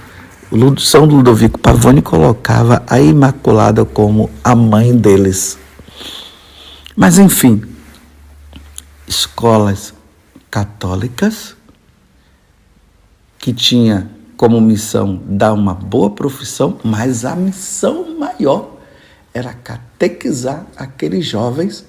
São 0.78 1.04
Ludovico 1.04 1.58
Pavone 1.58 2.00
colocava 2.00 2.82
a 2.86 3.00
Imaculada 3.00 3.84
como 3.84 4.30
a 4.44 4.54
mãe 4.54 4.96
deles. 4.96 5.58
Mas 6.94 7.18
enfim, 7.18 7.62
escolas 9.08 9.92
católicas 10.50 11.56
que 13.38 13.52
tinha 13.52 14.15
como 14.36 14.60
missão 14.60 15.20
dar 15.26 15.52
uma 15.52 15.74
boa 15.74 16.10
profissão, 16.10 16.78
mas 16.84 17.24
a 17.24 17.34
missão 17.34 18.18
maior 18.18 18.76
era 19.32 19.52
catequizar 19.52 20.66
aqueles 20.76 21.26
jovens 21.26 21.84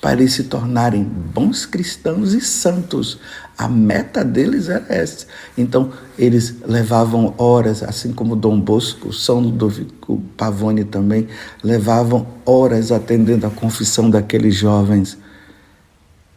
para 0.00 0.12
eles 0.12 0.34
se 0.34 0.44
tornarem 0.44 1.02
bons 1.02 1.66
cristãos 1.66 2.32
e 2.32 2.40
santos. 2.40 3.18
A 3.56 3.68
meta 3.68 4.24
deles 4.24 4.68
era 4.68 4.84
essa. 4.88 5.26
Então, 5.56 5.90
eles 6.18 6.56
levavam 6.64 7.34
horas, 7.38 7.82
assim 7.82 8.12
como 8.12 8.36
Dom 8.36 8.60
Bosco, 8.60 9.12
São 9.12 9.40
Ludovico 9.40 10.22
Pavone 10.36 10.84
também, 10.84 11.26
levavam 11.62 12.26
horas 12.44 12.92
atendendo 12.92 13.46
a 13.46 13.50
confissão 13.50 14.10
daqueles 14.10 14.54
jovens. 14.54 15.18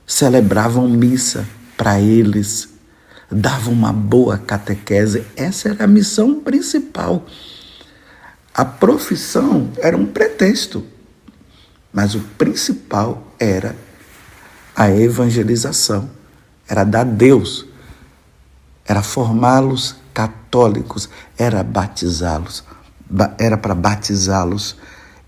Celebravam 0.08 0.88
missa 0.88 1.46
para 1.78 2.00
eles, 2.00 2.70
dava 3.32 3.70
uma 3.70 3.94
boa 3.94 4.38
catequese. 4.38 5.26
Essa 5.36 5.70
era 5.70 5.84
a 5.84 5.88
missão 5.88 6.40
principal. 6.42 7.26
A 8.54 8.66
profissão 8.66 9.72
era 9.78 9.96
um 9.96 10.06
pretexto, 10.06 10.86
mas 11.94 12.16
o 12.16 12.20
principal 12.38 13.34
era 13.40 13.76
a 14.76 14.90
evangelização, 14.92 16.10
era 16.68 16.84
dar 16.84 17.06
Deus, 17.06 17.66
era 18.86 19.02
formá-los 19.02 19.96
católicos, 20.14 21.10
era 21.38 21.64
batizá-los, 21.64 22.64
era 23.38 23.58
para 23.58 23.76
batizá-los 23.76 24.76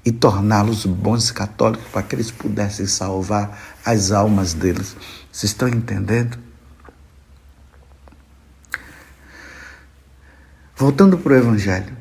e 0.04 0.12
torná-los 0.12 0.86
bons 0.86 1.32
católicos 1.32 1.88
para 1.92 2.04
que 2.04 2.16
eles 2.16 2.32
pudessem 2.32 2.86
salvar 2.86 3.78
as 3.86 4.12
almas 4.12 4.54
deles. 4.54 4.96
Vocês 5.32 5.52
estão 5.52 5.68
entendendo? 5.68 6.38
Voltando 10.82 11.16
para 11.16 11.34
o 11.34 11.36
Evangelho, 11.36 11.96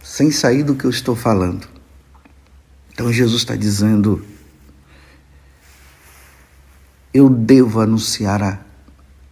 sem 0.00 0.30
sair 0.30 0.62
do 0.62 0.76
que 0.76 0.84
eu 0.84 0.90
estou 0.90 1.16
falando. 1.16 1.66
Então 2.92 3.12
Jesus 3.12 3.42
está 3.42 3.56
dizendo: 3.56 4.24
eu 7.12 7.28
devo 7.28 7.80
anunciar 7.80 8.44
a, 8.44 8.60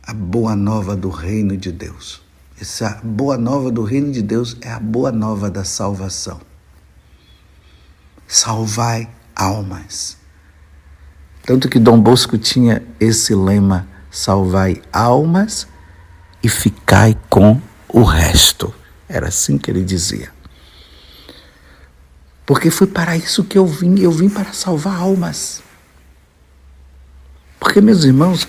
a 0.03 0.12
boa 0.12 0.57
nova 0.57 0.97
do 0.97 1.09
reino 1.09 1.57
de 1.57 1.71
Deus. 1.71 2.21
Essa 2.61 3.01
boa 3.05 3.38
nova 3.38 3.71
do 3.71 3.85
reino 3.85 4.11
de 4.11 4.23
Deus 4.23 4.57
é 4.61 4.73
a 4.73 4.81
boa 4.81 5.12
nova 5.12 5.49
da 5.49 5.62
salvação. 5.62 6.40
Salvai 8.27 9.09
almas. 9.37 10.18
Tanto 11.47 11.68
que 11.68 11.79
Dom 11.79 12.01
Bosco 12.01 12.37
tinha 12.37 12.83
esse 12.99 13.37
lema: 13.37 13.87
salvai 14.11 14.83
almas 14.92 15.68
e 16.42 16.49
ficai 16.49 17.16
com 17.31 17.62
o 17.88 18.03
resto. 18.03 18.74
Era 19.09 19.29
assim 19.29 19.57
que 19.57 19.70
ele 19.70 19.85
dizia. 19.85 20.31
Porque 22.44 22.70
foi 22.70 22.87
para 22.87 23.16
isso 23.16 23.44
que 23.44 23.59
eu 23.59 23.66
vim, 23.66 23.98
eu 24.01 24.11
vim 24.11 24.29
para 24.29 24.53
salvar 24.53 25.01
almas. 25.01 25.62
Porque, 27.61 27.81
meus 27.81 28.05
irmãos, 28.05 28.48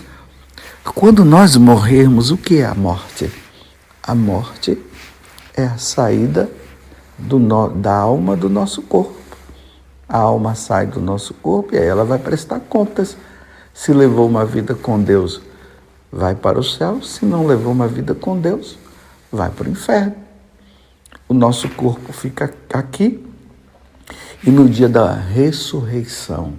quando 0.94 1.24
nós 1.24 1.56
morrermos, 1.56 2.30
o 2.30 2.36
que 2.36 2.58
é 2.58 2.64
a 2.64 2.74
morte? 2.74 3.30
A 4.02 4.14
morte 4.14 4.78
é 5.54 5.64
a 5.64 5.76
saída 5.76 6.50
no, 7.18 7.68
da 7.68 7.94
alma 7.94 8.36
do 8.36 8.48
nosso 8.48 8.82
corpo. 8.82 9.18
A 10.08 10.18
alma 10.18 10.54
sai 10.54 10.86
do 10.86 11.00
nosso 11.00 11.34
corpo 11.34 11.74
e 11.74 11.78
aí 11.78 11.86
ela 11.86 12.04
vai 12.04 12.18
prestar 12.18 12.60
contas. 12.60 13.16
Se 13.72 13.92
levou 13.92 14.26
uma 14.26 14.44
vida 14.44 14.74
com 14.74 15.00
Deus, 15.00 15.40
vai 16.10 16.34
para 16.34 16.58
o 16.58 16.64
céu. 16.64 17.02
Se 17.02 17.24
não 17.24 17.46
levou 17.46 17.72
uma 17.72 17.86
vida 17.86 18.14
com 18.14 18.38
Deus, 18.38 18.78
vai 19.30 19.50
para 19.50 19.68
o 19.68 19.70
inferno. 19.70 20.14
O 21.28 21.34
nosso 21.34 21.68
corpo 21.70 22.12
fica 22.12 22.52
aqui 22.72 23.24
e 24.42 24.50
no 24.50 24.68
dia 24.68 24.88
da 24.88 25.12
ressurreição 25.12 26.54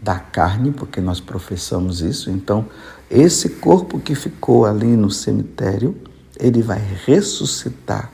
da 0.00 0.18
carne, 0.18 0.70
porque 0.70 1.00
nós 1.00 1.18
professamos 1.18 2.00
isso, 2.00 2.30
então 2.30 2.66
esse 3.10 3.48
corpo 3.48 3.98
que 3.98 4.14
ficou 4.14 4.64
ali 4.64 4.96
no 4.96 5.10
cemitério, 5.10 5.96
ele 6.38 6.62
vai 6.62 6.80
ressuscitar, 7.04 8.12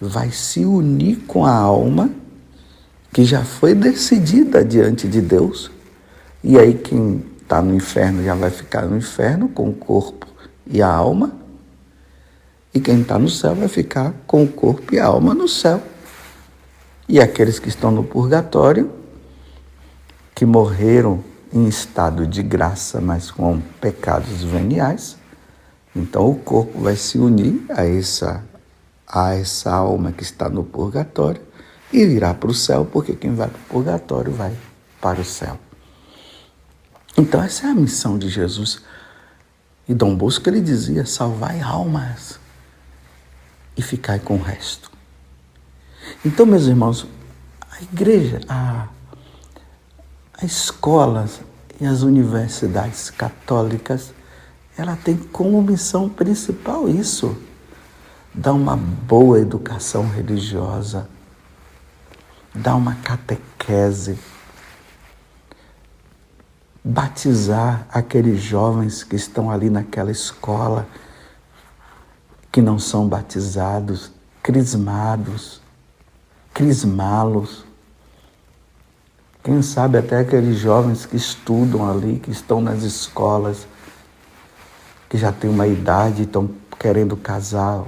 vai 0.00 0.30
se 0.30 0.64
unir 0.64 1.20
com 1.26 1.46
a 1.46 1.52
alma 1.52 2.10
que 3.12 3.24
já 3.24 3.44
foi 3.44 3.74
decidida 3.74 4.62
diante 4.62 5.08
de 5.08 5.22
Deus. 5.22 5.70
E 6.44 6.58
aí 6.58 6.74
quem 6.74 7.24
está 7.40 7.62
no 7.62 7.74
inferno 7.74 8.22
já 8.22 8.34
vai 8.34 8.50
ficar 8.50 8.82
no 8.82 8.96
inferno 8.96 9.48
com 9.48 9.70
o 9.70 9.72
corpo 9.72 10.26
e 10.66 10.82
a 10.82 10.92
alma 10.92 11.32
e 12.76 12.80
quem 12.80 13.00
está 13.00 13.18
no 13.18 13.30
céu 13.30 13.54
vai 13.54 13.68
ficar 13.68 14.12
com 14.26 14.44
o 14.44 14.48
corpo 14.48 14.94
e 14.94 14.98
a 14.98 15.06
alma 15.06 15.32
no 15.32 15.48
céu. 15.48 15.82
E 17.08 17.18
aqueles 17.18 17.58
que 17.58 17.70
estão 17.70 17.90
no 17.90 18.04
purgatório, 18.04 18.92
que 20.34 20.44
morreram 20.44 21.24
em 21.50 21.66
estado 21.66 22.26
de 22.26 22.42
graça, 22.42 23.00
mas 23.00 23.30
com 23.30 23.62
pecados 23.80 24.44
veniais, 24.44 25.16
então 25.94 26.28
o 26.28 26.34
corpo 26.34 26.78
vai 26.80 26.96
se 26.96 27.16
unir 27.16 27.64
a 27.70 27.86
essa, 27.86 28.44
a 29.08 29.34
essa 29.34 29.72
alma 29.72 30.12
que 30.12 30.22
está 30.22 30.50
no 30.50 30.62
purgatório 30.62 31.40
e 31.90 32.00
irá 32.00 32.34
para 32.34 32.50
o 32.50 32.54
céu, 32.54 32.84
porque 32.84 33.16
quem 33.16 33.34
vai 33.34 33.48
para 33.48 33.58
o 33.58 33.68
purgatório 33.70 34.32
vai 34.32 34.52
para 35.00 35.22
o 35.22 35.24
céu. 35.24 35.58
Então 37.16 37.42
essa 37.42 37.68
é 37.68 37.70
a 37.70 37.74
missão 37.74 38.18
de 38.18 38.28
Jesus. 38.28 38.82
E 39.88 39.94
Dom 39.94 40.14
Bosco 40.14 40.46
ele 40.50 40.60
dizia: 40.60 41.06
salvai 41.06 41.62
almas 41.62 42.44
e 43.76 43.82
ficai 43.82 44.18
com 44.18 44.36
o 44.36 44.42
resto. 44.42 44.90
Então, 46.24 46.46
meus 46.46 46.66
irmãos, 46.66 47.06
a 47.70 47.82
igreja, 47.82 48.40
a, 48.48 48.88
a 50.40 50.44
escolas 50.44 51.40
e 51.80 51.86
as 51.86 52.02
universidades 52.02 53.10
católicas, 53.10 54.14
ela 54.78 54.96
tem 54.96 55.16
como 55.16 55.60
missão 55.62 56.08
principal 56.08 56.88
isso, 56.88 57.36
dar 58.32 58.52
uma 58.52 58.76
boa 58.76 59.40
educação 59.40 60.08
religiosa, 60.08 61.08
dar 62.54 62.76
uma 62.76 62.94
catequese, 62.96 64.18
batizar 66.84 67.86
aqueles 67.90 68.40
jovens 68.40 69.02
que 69.02 69.16
estão 69.16 69.50
ali 69.50 69.68
naquela 69.68 70.10
escola 70.10 70.86
que 72.56 72.62
não 72.62 72.78
são 72.78 73.06
batizados, 73.06 74.10
crismados, 74.42 75.60
crismá-los, 76.54 77.66
Quem 79.44 79.60
sabe 79.60 79.98
até 79.98 80.20
aqueles 80.20 80.58
jovens 80.58 81.04
que 81.04 81.16
estudam 81.16 81.86
ali, 81.86 82.18
que 82.18 82.30
estão 82.30 82.62
nas 82.62 82.82
escolas, 82.82 83.68
que 85.06 85.18
já 85.18 85.30
têm 85.32 85.50
uma 85.50 85.66
idade 85.66 86.22
e 86.22 86.24
estão 86.24 86.48
querendo 86.78 87.14
casar, 87.14 87.84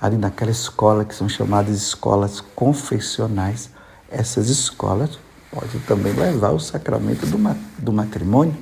ali 0.00 0.16
naquela 0.16 0.50
escola 0.50 1.04
que 1.04 1.14
são 1.14 1.28
chamadas 1.28 1.76
escolas 1.76 2.40
confessionais. 2.40 3.68
Essas 4.10 4.48
escolas 4.48 5.18
podem 5.50 5.80
também 5.80 6.14
levar 6.14 6.52
o 6.52 6.58
sacramento 6.58 7.26
do, 7.78 7.92
matrimônio. 7.92 8.56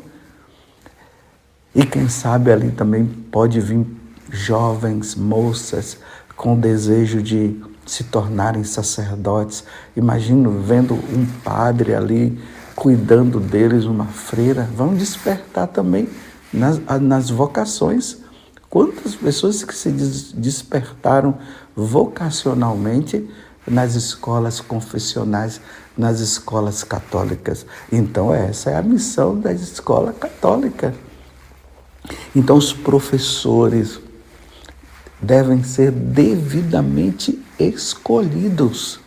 E 1.72 1.86
quem 1.86 2.08
sabe 2.08 2.50
ali 2.50 2.72
também 2.72 3.06
pode 3.06 3.60
vir 3.60 3.99
jovens, 4.30 5.14
moças, 5.14 5.98
com 6.36 6.58
desejo 6.58 7.22
de 7.22 7.60
se 7.84 8.04
tornarem 8.04 8.64
sacerdotes. 8.64 9.64
Imagino 9.96 10.62
vendo 10.62 10.94
um 10.94 11.26
padre 11.44 11.94
ali 11.94 12.38
cuidando 12.74 13.40
deles, 13.40 13.84
uma 13.84 14.06
freira. 14.06 14.68
Vão 14.74 14.94
despertar 14.94 15.66
também 15.66 16.08
nas, 16.52 16.80
nas 17.00 17.30
vocações. 17.30 18.18
Quantas 18.68 19.16
pessoas 19.16 19.64
que 19.64 19.74
se 19.74 19.90
despertaram 20.34 21.36
vocacionalmente 21.74 23.28
nas 23.66 23.94
escolas 23.94 24.60
confessionais, 24.60 25.60
nas 25.96 26.20
escolas 26.20 26.82
católicas. 26.82 27.66
Então, 27.92 28.32
essa 28.34 28.70
é 28.70 28.76
a 28.76 28.82
missão 28.82 29.38
da 29.38 29.52
escola 29.52 30.12
católica. 30.12 30.94
Então, 32.34 32.56
os 32.56 32.72
professores 32.72 34.00
devem 35.20 35.62
ser 35.62 35.90
devidamente 35.90 37.40
escolhidos. 37.58 39.00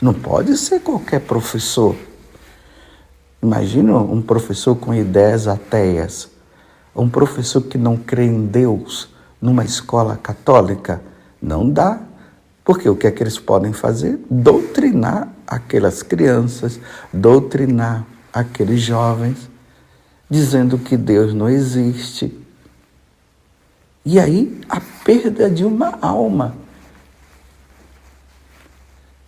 Não 0.00 0.12
pode 0.12 0.56
ser 0.56 0.80
qualquer 0.80 1.20
professor. 1.20 1.96
Imagina 3.42 3.96
um 3.96 4.20
professor 4.20 4.74
com 4.74 4.94
ideias 4.94 5.48
ateias, 5.48 6.28
um 6.94 7.08
professor 7.08 7.62
que 7.62 7.78
não 7.78 7.96
crê 7.96 8.24
em 8.24 8.46
Deus 8.46 9.08
numa 9.40 9.64
escola 9.64 10.16
católica. 10.16 11.02
Não 11.40 11.68
dá. 11.68 12.00
Porque 12.64 12.88
o 12.88 12.96
que 12.96 13.06
é 13.06 13.10
que 13.10 13.22
eles 13.22 13.38
podem 13.38 13.74
fazer? 13.74 14.18
Doutrinar 14.30 15.28
aquelas 15.46 16.02
crianças, 16.02 16.80
doutrinar 17.12 18.06
aqueles 18.32 18.80
jovens, 18.80 19.50
dizendo 20.30 20.78
que 20.78 20.96
Deus 20.96 21.34
não 21.34 21.48
existe, 21.48 22.43
e 24.04 24.20
aí 24.20 24.60
a 24.68 24.80
perda 25.04 25.50
de 25.50 25.64
uma 25.64 25.98
alma. 26.00 26.54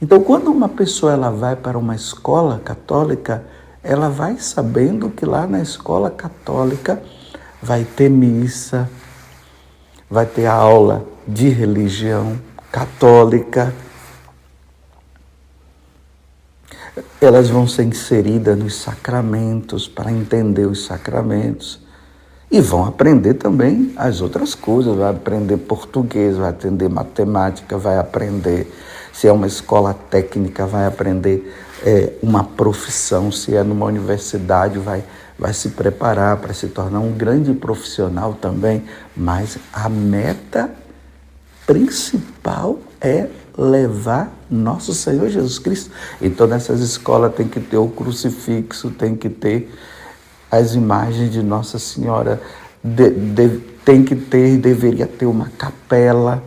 Então, 0.01 0.23
quando 0.23 0.51
uma 0.51 0.69
pessoa 0.69 1.13
ela 1.13 1.31
vai 1.31 1.57
para 1.57 1.79
uma 1.79 1.95
escola 1.95 2.61
católica, 2.63 3.43
ela 3.83 4.11
vai 4.11 4.39
sabendo 4.39 5.09
que 5.09 5.25
lá 5.25 5.47
na 5.47 5.61
escola 5.61 6.11
católica 6.11 7.03
vai 7.63 7.85
ter 7.85 8.11
missa, 8.11 8.91
vai 10.11 10.27
ter 10.27 10.47
aula 10.47 11.07
de 11.27 11.49
religião 11.49 12.39
católica. 12.71 13.75
Elas 17.19 17.49
vão 17.49 17.67
ser 17.67 17.85
inseridas 17.85 18.59
nos 18.59 18.75
sacramentos 18.77 19.89
para 19.89 20.13
entender 20.13 20.67
os 20.67 20.85
sacramentos. 20.85 21.86
E 22.51 22.61
vão 22.61 22.85
aprender 22.85 23.35
também 23.35 23.93
as 23.97 24.21
outras 24.21 24.55
coisas, 24.55 24.97
vai 24.97 25.11
aprender 25.11 25.57
português, 25.57 26.37
vai 26.37 26.51
aprender 26.51 26.89
matemática, 26.89 27.77
vai 27.77 27.99
aprender, 27.99 28.73
se 29.13 29.27
é 29.27 29.33
uma 29.33 29.49
escola 29.49 29.93
técnica, 29.93 30.65
vai 30.65 30.87
aprender 30.87 31.53
é, 31.85 32.13
uma 32.23 32.45
profissão, 32.45 33.33
se 33.33 33.57
é 33.57 33.65
numa 33.65 33.87
universidade, 33.87 34.79
vai, 34.79 35.05
vai 35.37 35.53
se 35.53 35.71
preparar 35.71 36.37
para 36.37 36.55
se 36.55 36.69
tornar 36.69 37.01
um 37.01 37.13
grande 37.13 37.53
profissional 37.53 38.35
também. 38.35 38.85
Mas 39.17 39.59
a 39.73 39.89
meta 39.89 40.71
principal 41.67 42.79
é 43.01 43.27
levar 43.59 44.33
nosso 44.49 44.95
Senhor 44.95 45.29
Jesus 45.29 45.59
Cristo. 45.59 45.91
Então, 46.23 46.47
nessas 46.47 46.81
escolas 46.81 47.35
tem 47.35 47.49
que 47.49 47.59
ter 47.59 47.77
o 47.77 47.89
crucifixo, 47.89 48.91
tem 48.91 49.17
que 49.17 49.29
ter 49.29 49.69
as 50.57 50.75
imagens 50.75 51.31
de 51.31 51.43
Nossa 51.43 51.79
Senhora. 51.79 52.41
De, 52.83 53.11
de, 53.11 53.59
tem 53.85 54.03
que 54.03 54.17
ter, 54.17 54.59
deveria 54.59 55.07
ter 55.07 55.27
uma 55.27 55.49
capela 55.57 56.43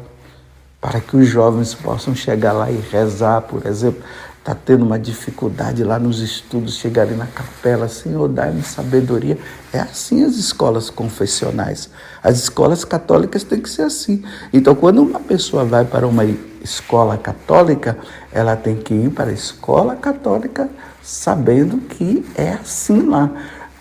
para 0.81 0.99
que 0.99 1.17
os 1.17 1.27
jovens 1.27 1.73
possam 1.73 2.15
chegar 2.15 2.53
lá 2.53 2.69
e 2.71 2.77
rezar, 2.91 3.41
por 3.41 3.65
exemplo. 3.65 4.01
Está 4.39 4.55
tendo 4.55 4.85
uma 4.85 4.97
dificuldade 4.97 5.83
lá 5.83 5.99
nos 5.99 6.21
estudos, 6.21 6.75
chegarem 6.75 7.15
na 7.15 7.27
capela, 7.27 7.87
Senhor, 7.87 8.27
dá-me 8.29 8.63
sabedoria. 8.63 9.37
É 9.71 9.79
assim 9.79 10.23
as 10.23 10.37
escolas 10.37 10.89
confessionais. 10.89 11.89
As 12.23 12.39
escolas 12.39 12.85
católicas 12.85 13.43
têm 13.43 13.61
que 13.61 13.69
ser 13.69 13.83
assim. 13.83 14.23
Então, 14.51 14.73
quando 14.73 15.03
uma 15.03 15.19
pessoa 15.19 15.65
vai 15.65 15.83
para 15.83 16.07
uma 16.07 16.23
escola 16.63 17.17
católica, 17.17 17.97
ela 18.31 18.55
tem 18.55 18.77
que 18.77 18.93
ir 18.93 19.09
para 19.11 19.29
a 19.29 19.33
escola 19.33 19.95
católica 19.95 20.69
sabendo 21.03 21.77
que 21.77 22.25
é 22.35 22.53
assim 22.53 23.07
lá. 23.07 23.29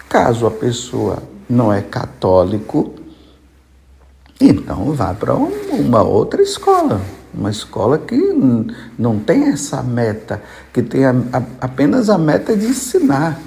Caso 0.09 0.47
a 0.47 0.51
pessoa 0.51 1.23
não 1.49 1.73
é 1.73 1.83
católico, 1.83 2.95
então 4.41 4.93
vá 4.93 5.13
para 5.13 5.35
uma 5.35 6.03
outra 6.03 6.41
escola, 6.41 7.01
uma 7.35 7.51
escola 7.51 7.99
que 7.99 8.17
não 8.99 9.19
tem 9.19 9.49
essa 9.49 9.83
meta, 9.83 10.43
que 10.73 10.83
tem 10.83 11.03
apenas 11.61 12.09
a 12.09 12.17
meta 12.17 12.57
de 12.57 12.67
ensinar. 12.67 13.39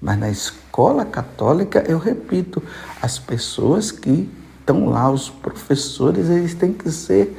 Mas 0.00 0.18
na 0.18 0.30
escola 0.30 1.04
católica, 1.04 1.84
eu 1.88 1.98
repito, 1.98 2.62
as 3.00 3.18
pessoas 3.18 3.90
que 3.90 4.28
estão 4.60 4.90
lá, 4.90 5.10
os 5.10 5.30
professores, 5.30 6.28
eles 6.28 6.54
têm 6.54 6.72
que 6.72 6.90
ser 6.90 7.36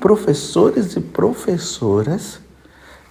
professores 0.00 0.96
e 0.96 1.00
professoras 1.00 2.40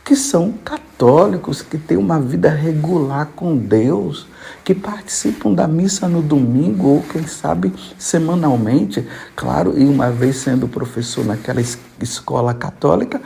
que 0.09 0.15
são 0.15 0.51
católicos, 0.51 1.61
que 1.61 1.77
têm 1.77 1.95
uma 1.95 2.19
vida 2.19 2.49
regular 2.49 3.27
com 3.35 3.55
Deus, 3.55 4.25
que 4.63 4.73
participam 4.73 5.53
da 5.53 5.67
missa 5.67 6.09
no 6.09 6.19
domingo 6.19 6.87
ou, 6.87 7.03
quem 7.03 7.27
sabe, 7.27 7.71
semanalmente. 7.95 9.07
Claro, 9.35 9.77
e 9.77 9.85
uma 9.85 10.09
vez 10.09 10.37
sendo 10.37 10.67
professor 10.67 11.23
naquela 11.23 11.61
escola 12.01 12.55
católica, 12.55 13.21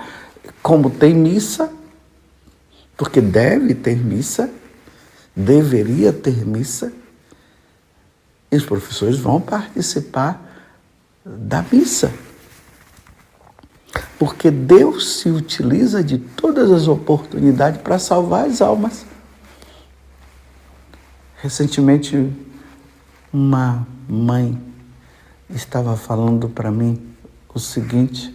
como 0.61 0.89
tem 0.89 1.15
missa, 1.15 1.71
porque 2.97 3.21
deve 3.21 3.73
ter 3.73 3.95
missa, 3.95 4.49
deveria 5.33 6.11
ter 6.11 6.45
missa, 6.45 6.91
e 8.51 8.57
os 8.57 8.65
professores 8.65 9.17
vão 9.17 9.39
participar 9.39 10.37
da 11.23 11.63
missa 11.71 12.11
porque 14.23 14.49
Deus 14.49 15.17
se 15.17 15.29
utiliza 15.29 16.01
de 16.01 16.17
todas 16.17 16.71
as 16.71 16.87
oportunidades 16.87 17.81
para 17.81 17.99
salvar 17.99 18.45
as 18.45 18.61
almas. 18.61 19.05
Recentemente, 21.41 22.31
uma 23.33 23.85
mãe 24.07 24.57
estava 25.49 25.97
falando 25.97 26.47
para 26.47 26.71
mim 26.71 27.05
o 27.53 27.59
seguinte: 27.59 28.33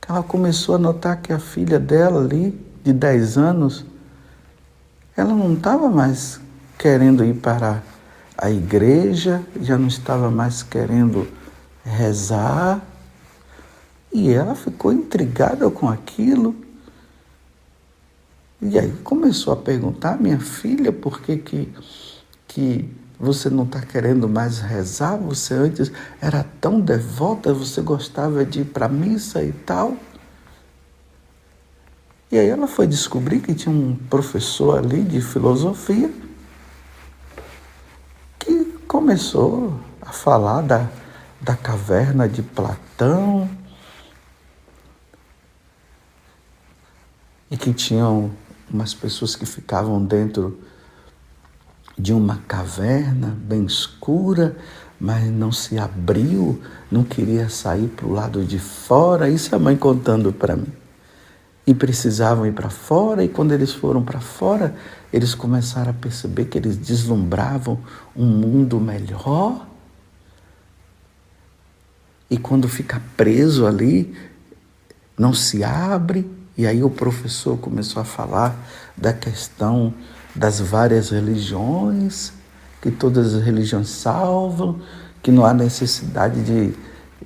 que 0.00 0.10
ela 0.10 0.22
começou 0.22 0.76
a 0.76 0.78
notar 0.78 1.20
que 1.20 1.34
a 1.34 1.38
filha 1.38 1.78
dela 1.78 2.24
ali, 2.24 2.58
de 2.82 2.94
10 2.94 3.36
anos, 3.36 3.84
ela 5.14 5.34
não 5.34 5.52
estava 5.52 5.90
mais 5.90 6.40
querendo 6.78 7.22
ir 7.22 7.34
para 7.34 7.82
a 8.38 8.50
igreja, 8.50 9.42
já 9.60 9.76
não 9.76 9.88
estava 9.88 10.30
mais 10.30 10.62
querendo 10.62 11.28
rezar, 11.84 12.80
e 14.12 14.30
ela 14.30 14.54
ficou 14.54 14.92
intrigada 14.92 15.70
com 15.70 15.88
aquilo. 15.88 16.54
E 18.60 18.78
aí 18.78 18.92
começou 19.02 19.52
a 19.52 19.56
perguntar, 19.56 20.20
minha 20.20 20.38
filha, 20.38 20.92
por 20.92 21.20
que, 21.20 21.36
que, 21.36 21.72
que 22.46 22.88
você 23.18 23.48
não 23.48 23.64
está 23.64 23.80
querendo 23.80 24.28
mais 24.28 24.60
rezar? 24.60 25.16
Você 25.16 25.54
antes 25.54 25.90
era 26.20 26.44
tão 26.60 26.80
devota, 26.80 27.52
você 27.52 27.80
gostava 27.80 28.44
de 28.44 28.60
ir 28.60 28.66
para 28.66 28.86
a 28.86 28.88
missa 28.88 29.42
e 29.42 29.52
tal. 29.52 29.96
E 32.30 32.38
aí 32.38 32.48
ela 32.48 32.66
foi 32.66 32.86
descobrir 32.86 33.40
que 33.40 33.54
tinha 33.54 33.74
um 33.74 33.96
professor 34.08 34.78
ali 34.78 35.02
de 35.02 35.20
filosofia 35.20 36.10
que 38.38 38.64
começou 38.86 39.78
a 40.00 40.12
falar 40.12 40.62
da, 40.62 40.88
da 41.40 41.54
caverna 41.54 42.28
de 42.28 42.42
Platão, 42.42 43.50
e 47.52 47.56
que 47.58 47.74
tinham 47.74 48.30
umas 48.72 48.94
pessoas 48.94 49.36
que 49.36 49.44
ficavam 49.44 50.02
dentro 50.02 50.58
de 51.98 52.10
uma 52.14 52.38
caverna 52.48 53.36
bem 53.38 53.66
escura, 53.66 54.56
mas 54.98 55.30
não 55.30 55.52
se 55.52 55.78
abriu, 55.78 56.58
não 56.90 57.04
queria 57.04 57.50
sair 57.50 57.88
para 57.88 58.06
o 58.06 58.10
lado 58.10 58.42
de 58.42 58.58
fora. 58.58 59.28
Isso 59.28 59.54
a 59.54 59.58
mãe 59.58 59.76
contando 59.76 60.32
para 60.32 60.56
mim. 60.56 60.72
e 61.66 61.72
precisavam 61.72 62.46
ir 62.46 62.52
para 62.52 62.70
fora, 62.70 63.22
e 63.22 63.28
quando 63.28 63.52
eles 63.52 63.72
foram 63.72 64.02
para 64.02 64.18
fora, 64.18 64.74
eles 65.12 65.34
começaram 65.34 65.90
a 65.90 65.94
perceber 65.94 66.46
que 66.46 66.58
eles 66.58 66.76
deslumbravam 66.76 67.78
um 68.16 68.24
mundo 68.26 68.80
melhor. 68.80 69.68
E 72.28 72.36
quando 72.36 72.66
fica 72.66 73.00
preso 73.16 73.64
ali, 73.66 74.16
não 75.16 75.32
se 75.32 75.62
abre, 75.62 76.28
e 76.56 76.66
aí 76.66 76.82
o 76.82 76.90
professor 76.90 77.56
começou 77.56 78.02
a 78.02 78.04
falar 78.04 78.56
da 78.96 79.12
questão 79.12 79.92
das 80.34 80.60
várias 80.60 81.10
religiões, 81.10 82.32
que 82.80 82.90
todas 82.90 83.34
as 83.34 83.42
religiões 83.42 83.88
salvam, 83.88 84.80
que 85.22 85.30
não 85.30 85.46
há 85.46 85.54
necessidade 85.54 86.42
de 86.42 86.74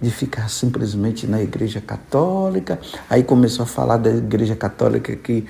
de 0.01 0.11
ficar 0.11 0.49
simplesmente 0.49 1.27
na 1.27 1.43
igreja 1.43 1.81
católica. 1.81 2.79
Aí 3.09 3.23
começou 3.23 3.63
a 3.63 3.67
falar 3.67 3.97
da 3.97 4.11
igreja 4.11 4.55
católica 4.55 5.15
que 5.17 5.47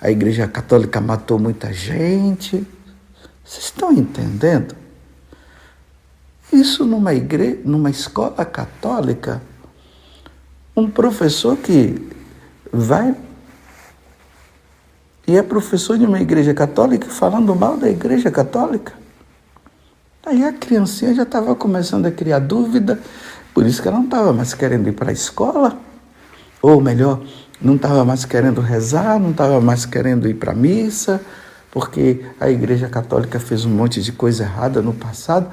a 0.00 0.10
igreja 0.10 0.46
católica 0.46 1.00
matou 1.00 1.38
muita 1.38 1.72
gente. 1.72 2.66
Vocês 3.44 3.64
estão 3.66 3.92
entendendo? 3.92 4.74
Isso 6.52 6.84
numa 6.84 7.14
igreja, 7.14 7.58
numa 7.64 7.90
escola 7.90 8.44
católica, 8.44 9.42
um 10.76 10.88
professor 10.88 11.56
que 11.56 12.13
vai 12.74 13.14
e 15.26 15.36
é 15.36 15.42
professor 15.42 15.96
de 15.96 16.04
uma 16.04 16.20
igreja 16.20 16.52
católica 16.52 17.08
falando 17.08 17.54
mal 17.54 17.76
da 17.76 17.88
igreja 17.88 18.30
católica. 18.30 18.92
Aí 20.26 20.44
a 20.44 20.52
criancinha 20.52 21.14
já 21.14 21.22
estava 21.22 21.54
começando 21.54 22.06
a 22.06 22.10
criar 22.10 22.40
dúvida 22.40 22.98
por 23.54 23.64
isso 23.64 23.80
que 23.80 23.86
ela 23.86 23.98
não 23.98 24.06
estava 24.06 24.32
mais 24.32 24.52
querendo 24.52 24.88
ir 24.88 24.92
para 24.92 25.10
a 25.10 25.12
escola, 25.12 25.78
ou 26.60 26.80
melhor, 26.80 27.22
não 27.62 27.76
estava 27.76 28.04
mais 28.04 28.24
querendo 28.24 28.60
rezar, 28.60 29.20
não 29.20 29.30
estava 29.30 29.60
mais 29.60 29.86
querendo 29.86 30.28
ir 30.28 30.34
para 30.34 30.50
a 30.50 30.56
missa, 30.56 31.20
porque 31.70 32.26
a 32.40 32.50
Igreja 32.50 32.88
Católica 32.88 33.38
fez 33.38 33.64
um 33.64 33.70
monte 33.70 34.02
de 34.02 34.10
coisa 34.10 34.42
errada 34.42 34.82
no 34.82 34.92
passado, 34.92 35.48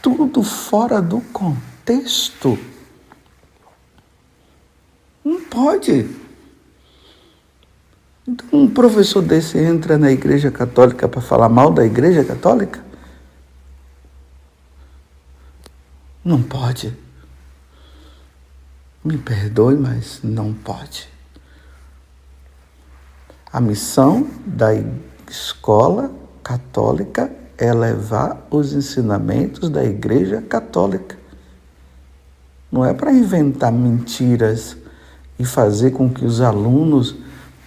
tudo 0.00 0.42
fora 0.44 1.02
do 1.02 1.20
contexto. 1.32 2.56
Não 5.24 5.40
pode. 5.40 6.08
Então, 8.26 8.46
um 8.52 8.68
professor 8.68 9.20
desse 9.20 9.58
entra 9.58 9.98
na 9.98 10.12
Igreja 10.12 10.50
Católica 10.50 11.08
para 11.08 11.20
falar 11.20 11.48
mal 11.48 11.72
da 11.72 11.84
Igreja 11.84 12.24
Católica? 12.24 12.82
Não 16.24 16.40
pode. 16.40 16.96
Me 19.04 19.18
perdoe, 19.18 19.74
mas 19.74 20.20
não 20.22 20.52
pode. 20.54 21.08
A 23.52 23.60
missão 23.60 24.28
da 24.46 24.68
escola 25.28 26.12
católica 26.44 27.30
é 27.58 27.72
levar 27.72 28.46
os 28.50 28.72
ensinamentos 28.72 29.68
da 29.68 29.84
Igreja 29.84 30.40
Católica. 30.40 31.18
Não 32.70 32.84
é 32.84 32.94
para 32.94 33.12
inventar 33.12 33.72
mentiras 33.72 34.76
e 35.38 35.44
fazer 35.44 35.90
com 35.90 36.08
que 36.08 36.24
os 36.24 36.40
alunos 36.40 37.16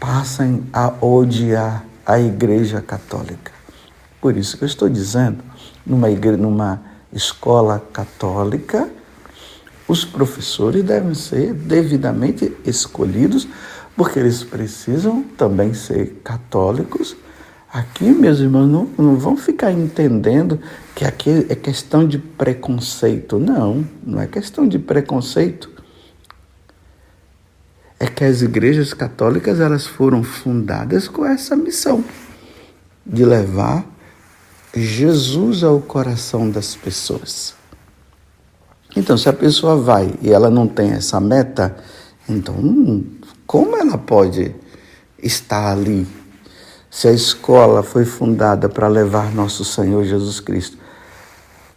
passem 0.06 0.64
a 0.72 0.94
odiar 1.02 1.84
a 2.06 2.20
Igreja 2.20 2.80
Católica. 2.80 3.52
Por 4.22 4.38
isso 4.38 4.56
que 4.56 4.64
eu 4.64 4.68
estou 4.68 4.88
dizendo, 4.88 5.44
numa, 5.84 6.08
numa 6.38 6.82
escola 7.12 7.84
católica, 7.92 8.88
os 9.88 10.06
professores 10.06 10.84
devem 10.84 11.16
ser 11.16 11.54
devidamente 11.56 12.56
escolhidos, 12.64 13.48
porque 13.98 14.20
eles 14.20 14.44
precisam 14.44 15.24
também 15.36 15.74
ser 15.74 16.22
católicos. 16.24 17.16
Aqui, 17.74 18.06
meus 18.06 18.40
irmãos, 18.40 18.68
não, 18.68 18.88
não 18.96 19.16
vão 19.16 19.36
ficar 19.36 19.72
entendendo 19.72 20.60
que 20.94 21.04
aqui 21.04 21.48
é 21.50 21.56
questão 21.56 22.08
de 22.08 22.20
preconceito. 22.20 23.40
Não, 23.40 23.84
não 24.06 24.22
é 24.22 24.28
questão 24.28 24.68
de 24.68 24.78
preconceito. 24.78 25.75
É 28.06 28.08
que 28.08 28.24
as 28.24 28.44
igrejas 28.44 28.94
católicas 28.94 29.60
elas 29.60 29.88
foram 29.88 30.24
fundadas 30.24 31.08
com 31.08 31.26
essa 31.26 31.56
missão 31.56 32.04
de 33.04 33.26
levar 33.26 33.84
Jesus 34.76 35.64
ao 35.64 35.80
coração 35.80 36.48
das 36.48 36.76
pessoas. 36.76 37.56
Então, 38.96 39.18
se 39.18 39.28
a 39.28 39.34
pessoa 39.34 39.76
vai 39.76 40.14
e 40.22 40.32
ela 40.32 40.52
não 40.52 40.68
tem 40.68 40.92
essa 40.92 41.20
meta, 41.20 41.76
então 42.30 43.04
como 43.48 43.76
ela 43.76 43.98
pode 43.98 44.54
estar 45.18 45.72
ali? 45.72 46.08
Se 46.92 47.08
a 47.08 47.12
escola 47.12 47.82
foi 47.82 48.06
fundada 48.06 48.70
para 48.70 48.88
levar 48.88 49.34
nosso 49.34 49.66
Senhor 49.66 50.06
Jesus 50.06 50.40
Cristo 50.40 50.78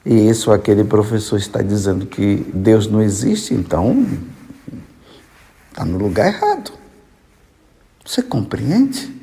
e 0.05 0.29
isso 0.29 0.53
aquele 0.53 0.85
professor 0.85 1.38
está 1.38 1.62
dizendo 1.62 2.05
que 2.05 2.47
Deus 2.53 2.87
não 2.87 3.01
existe, 3.01 3.55
então 3.55 4.07
está 5.79 5.85
no 5.85 5.97
lugar 5.97 6.27
errado. 6.27 6.73
Você 8.05 8.21
compreende? 8.21 9.17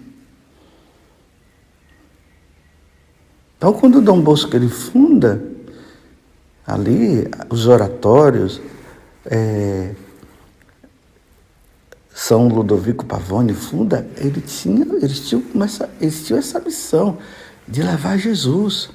Então, 3.58 3.74
quando 3.74 4.02
Dom 4.02 4.22
Bosco 4.22 4.56
ele 4.56 4.70
funda 4.70 5.56
Ali, 6.68 7.30
os 7.48 7.68
oratórios, 7.68 8.60
é, 9.24 9.94
São 12.12 12.48
Ludovico 12.48 13.06
Pavone 13.06 13.54
funda, 13.54 14.08
ele 14.18 14.42
tinha, 14.42 14.84
eles, 15.00 15.30
tinham 15.30 15.44
essa, 15.64 15.88
eles 16.02 16.26
tinham 16.26 16.40
essa 16.40 16.60
missão 16.60 17.20
de 17.68 17.84
levar 17.84 18.18
Jesus. 18.18 18.90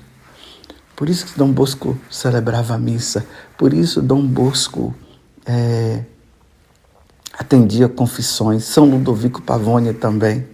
Por 0.97 1.09
isso 1.09 1.27
que 1.27 1.39
Dom 1.39 1.53
Bosco 1.53 1.97
celebrava 2.11 2.75
a 2.75 2.79
missa, 2.79 3.25
por 3.57 3.73
isso 3.73 4.03
Dom 4.03 4.27
Bosco 4.27 4.93
é, 5.47 6.03
atendia 7.41 7.89
confissões, 7.89 8.65
São 8.65 8.85
Ludovico 8.85 9.41
Pavone 9.41 9.95
também. 9.95 10.47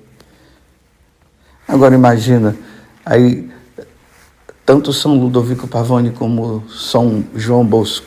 Agora 1.66 1.96
imagina, 1.96 2.56
aí 3.04 3.50
tanto 4.64 4.92
São 4.92 5.18
Ludovico 5.18 5.66
Pavone 5.66 6.12
como 6.12 6.62
São 6.70 7.24
João 7.34 7.66
Bosco, 7.66 8.06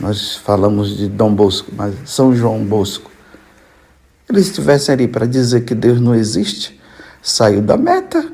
nós 0.00 0.34
falamos 0.34 0.96
de 0.96 1.08
Dom 1.08 1.34
Bosco, 1.34 1.70
mas 1.76 1.94
São 2.06 2.34
João 2.34 2.64
Bosco, 2.64 3.10
eles 4.30 4.46
estivessem 4.46 4.94
ali 4.94 5.06
para 5.06 5.26
dizer 5.26 5.66
que 5.66 5.74
Deus 5.74 6.00
não 6.00 6.14
existe, 6.14 6.80
saiu 7.22 7.60
da 7.60 7.76
meta. 7.76 8.32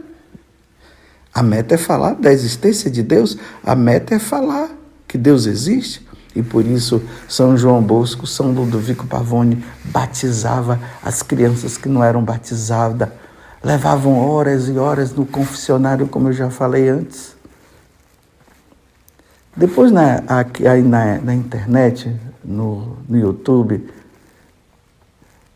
A 1.35 1.43
meta 1.43 1.75
é 1.75 1.79
falar 1.79 2.15
da 2.15 2.33
existência 2.33 2.89
de 2.89 3.03
Deus, 3.03 3.37
a 3.65 3.75
meta 3.75 4.15
é 4.15 4.19
falar 4.21 4.71
que 5.09 5.19
Deus 5.19 5.47
existe. 5.47 6.07
E 6.35 6.43
por 6.43 6.65
isso 6.65 7.03
São 7.29 7.57
João 7.57 7.83
Bosco, 7.83 8.27
São 8.27 8.53
Ludovico 8.53 9.07
Pavone 9.07 9.65
batizava 9.85 10.81
as 11.03 11.23
crianças 11.23 11.77
que 11.77 11.89
não 11.89 12.03
eram 12.03 12.23
batizadas, 12.25 13.09
levavam 13.63 14.19
horas 14.19 14.69
e 14.69 14.79
horas 14.79 15.13
no 15.13 15.27
confessionário, 15.27 16.09
como 16.09 16.29
eu 16.29 16.33
já 16.33 16.51
falei 16.51 16.89
antes. 16.89 17.37
Depois, 19.55 19.93
na, 19.93 20.23
aí 20.71 20.83
na, 20.83 21.19
na 21.19 21.35
internet, 21.35 22.15
no, 22.43 22.97
no 23.07 23.19
YouTube, 23.19 23.87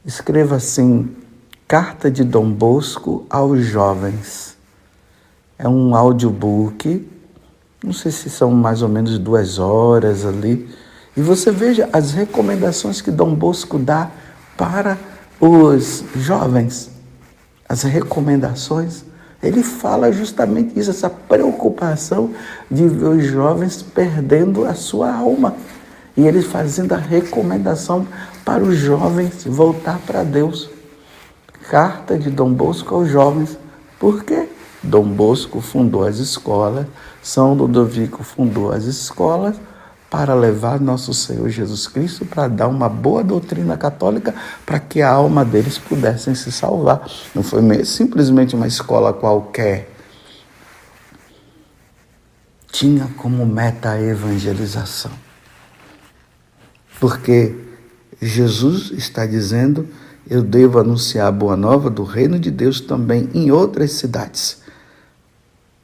escreva 0.05 0.57
assim: 0.57 1.17
Carta 1.67 2.11
de 2.11 2.23
Dom 2.23 2.51
Bosco 2.51 3.25
aos 3.31 3.65
Jovens. 3.65 4.55
É 5.59 5.67
um 5.67 5.97
audiobook, 5.97 7.09
não 7.85 7.93
sei 7.93 8.11
se 8.11 8.31
são 8.31 8.51
mais 8.51 8.83
ou 8.83 8.89
menos 8.89 9.19
duas 9.19 9.59
horas 9.59 10.25
ali. 10.25 10.69
E 11.17 11.21
você 11.21 11.51
veja 11.51 11.89
as 11.93 12.12
recomendações 12.12 13.01
que 13.01 13.11
Dom 13.11 13.35
Bosco 13.35 13.79
dá 13.79 14.11
para 14.57 14.99
os 15.41 16.05
jovens. 16.17 16.91
As 17.69 17.83
recomendações. 17.83 19.05
Ele 19.43 19.62
fala 19.62 20.11
justamente 20.11 20.79
isso, 20.79 20.91
essa 20.91 21.11
preocupação 21.11 22.31
de 22.71 22.89
ver 22.89 23.07
os 23.07 23.25
jovens 23.25 23.83
perdendo 23.83 24.65
a 24.65 24.75
sua 24.75 25.15
alma. 25.15 25.55
E 26.17 26.27
ele 26.27 26.41
fazendo 26.41 26.95
a 26.95 26.99
recomendação 26.99 28.07
para 28.45 28.62
os 28.62 28.77
jovens 28.77 29.45
voltar 29.45 29.99
para 30.07 30.25
Deus. 30.25 30.71
Carta 31.71 32.19
de 32.19 32.31
Dom 32.31 32.53
Bosco 32.53 32.95
aos 32.95 33.09
jovens. 33.09 33.59
Por 33.99 34.25
quê? 34.25 34.46
Dom 34.87 35.05
Bosco 35.05 35.61
fundou 35.61 36.05
as 36.05 36.18
escolas, 36.18 36.87
São 37.22 37.55
Ludovico 37.55 38.22
fundou 38.22 38.72
as 38.72 38.85
escolas, 38.85 39.57
para 40.11 40.35
levar 40.35 40.81
nosso 40.81 41.12
Senhor 41.12 41.49
Jesus 41.51 41.88
Cristo 41.88 42.25
para 42.25 42.49
dar 42.49 42.68
uma 42.68 42.88
boa 42.88 43.25
doutrina 43.25 43.77
católica 43.77 44.35
para 44.64 44.79
que 44.79 45.03
a 45.03 45.11
alma 45.11 45.44
deles 45.44 45.79
pudessem 45.79 46.35
se 46.35 46.53
salvar. 46.53 47.07
Não 47.35 47.42
foi 47.42 47.85
simplesmente 47.85 48.55
uma 48.55 48.66
escola 48.66 49.12
qualquer. 49.12 49.90
Tinha 52.70 53.09
como 53.16 53.44
meta 53.44 53.90
a 53.90 54.01
evangelização. 54.01 55.12
Porque 57.01 57.55
Jesus 58.20 58.92
está 58.92 59.27
dizendo 59.27 59.88
eu 60.29 60.42
devo 60.42 60.79
anunciar 60.79 61.29
a 61.29 61.33
boa 61.33 61.57
nova 61.57 61.88
do 61.88 62.03
reino 62.03 62.38
de 62.38 62.51
Deus 62.51 62.81
também 62.81 63.29
em 63.35 63.51
outras 63.51 63.92
cidades. 63.92 64.66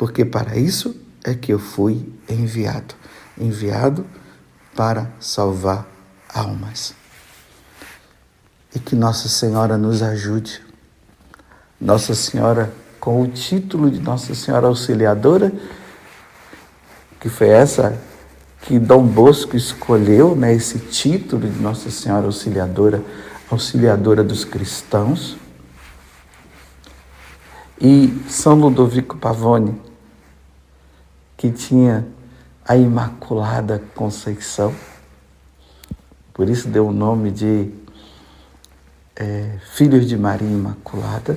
Porque 0.02 0.24
para 0.24 0.58
isso 0.58 0.96
é 1.22 1.32
que 1.32 1.52
eu 1.52 1.60
fui 1.60 2.12
enviado 2.28 2.92
enviado 3.38 4.04
para 4.74 5.12
salvar 5.20 5.86
almas. 6.28 6.92
E 8.74 8.80
que 8.80 8.96
Nossa 8.96 9.28
Senhora 9.28 9.78
nos 9.78 10.02
ajude. 10.02 10.60
Nossa 11.80 12.16
Senhora, 12.16 12.74
com 12.98 13.22
o 13.22 13.28
título 13.28 13.88
de 13.88 14.00
Nossa 14.00 14.34
Senhora 14.34 14.66
Auxiliadora, 14.66 15.52
que 17.20 17.28
foi 17.28 17.50
essa 17.50 17.96
que 18.62 18.80
Dom 18.80 19.06
Bosco 19.06 19.56
escolheu, 19.56 20.34
né, 20.34 20.52
esse 20.52 20.80
título 20.80 21.48
de 21.48 21.60
Nossa 21.60 21.92
Senhora 21.92 22.26
Auxiliadora, 22.26 23.00
auxiliadora 23.48 24.24
dos 24.24 24.44
cristãos. 24.44 25.36
E 27.80 28.20
São 28.28 28.56
Ludovico 28.56 29.16
Pavone, 29.16 29.91
que 31.42 31.50
tinha 31.50 32.07
a 32.64 32.76
Imaculada 32.76 33.83
Conceição, 33.96 34.72
por 36.33 36.48
isso 36.48 36.68
deu 36.68 36.87
o 36.87 36.92
nome 36.92 37.33
de 37.33 37.68
é, 39.16 39.59
Filhos 39.72 40.09
de 40.09 40.16
Maria 40.16 40.48
Imaculada. 40.48 41.37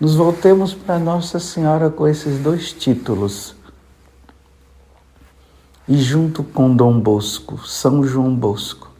Nos 0.00 0.14
voltemos 0.14 0.72
para 0.72 0.98
Nossa 0.98 1.38
Senhora 1.38 1.90
com 1.90 2.08
esses 2.08 2.38
dois 2.38 2.72
títulos. 2.72 3.54
E 5.86 5.98
junto 5.98 6.42
com 6.42 6.74
Dom 6.74 6.98
Bosco, 6.98 7.58
São 7.66 8.02
João 8.02 8.34
Bosco, 8.34 8.90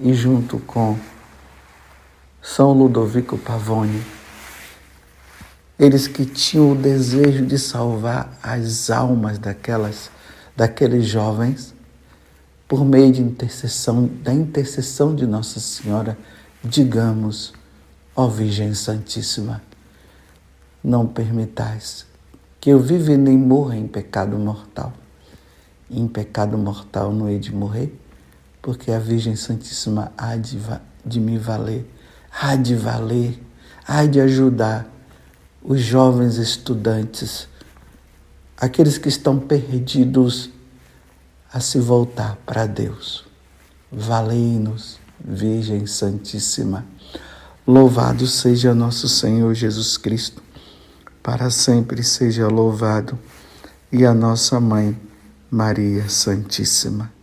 e 0.00 0.14
junto 0.14 0.58
com 0.60 0.98
São 2.40 2.72
Ludovico 2.72 3.36
Pavone, 3.36 4.02
eles 5.78 6.06
que 6.06 6.24
tinham 6.24 6.72
o 6.72 6.74
desejo 6.74 7.44
de 7.44 7.58
salvar 7.58 8.38
as 8.42 8.90
almas 8.90 9.38
daquelas, 9.38 10.10
daqueles 10.56 11.06
jovens, 11.06 11.74
por 12.68 12.84
meio 12.84 13.12
de 13.12 13.20
intercessão, 13.20 14.08
da 14.22 14.32
intercessão 14.32 15.14
de 15.14 15.26
Nossa 15.26 15.60
Senhora, 15.60 16.16
digamos, 16.64 17.52
ó 18.14 18.28
Virgem 18.28 18.74
Santíssima, 18.74 19.62
não 20.82 21.06
permitais 21.06 22.06
que 22.60 22.70
eu 22.70 22.78
viva 22.78 23.16
nem 23.16 23.36
morra 23.36 23.76
em 23.76 23.88
pecado 23.88 24.38
mortal. 24.38 24.92
Em 25.90 26.06
pecado 26.06 26.56
mortal 26.56 27.12
não 27.12 27.28
hei 27.28 27.40
de 27.40 27.52
morrer, 27.52 27.92
porque 28.62 28.92
a 28.92 29.00
Virgem 29.00 29.34
Santíssima 29.34 30.12
há 30.16 30.36
de, 30.36 30.58
de 31.04 31.20
me 31.20 31.36
valer, 31.38 31.84
há 32.40 32.54
de 32.54 32.76
valer, 32.76 33.36
há 33.84 34.06
de 34.06 34.20
ajudar 34.20 34.91
os 35.64 35.80
jovens 35.80 36.36
estudantes, 36.36 37.48
aqueles 38.56 38.98
que 38.98 39.08
estão 39.08 39.38
perdidos 39.38 40.50
a 41.52 41.60
se 41.60 41.78
voltar 41.78 42.36
para 42.44 42.66
Deus. 42.66 43.24
Valei-nos, 43.90 44.98
Virgem 45.22 45.86
Santíssima. 45.86 46.84
Louvado 47.66 48.26
seja 48.26 48.74
nosso 48.74 49.08
Senhor 49.08 49.54
Jesus 49.54 49.96
Cristo, 49.96 50.42
para 51.22 51.50
sempre 51.50 52.02
seja 52.02 52.48
louvado, 52.48 53.18
e 53.92 54.04
a 54.04 54.12
nossa 54.12 54.58
mãe, 54.58 54.98
Maria 55.50 56.08
Santíssima. 56.08 57.21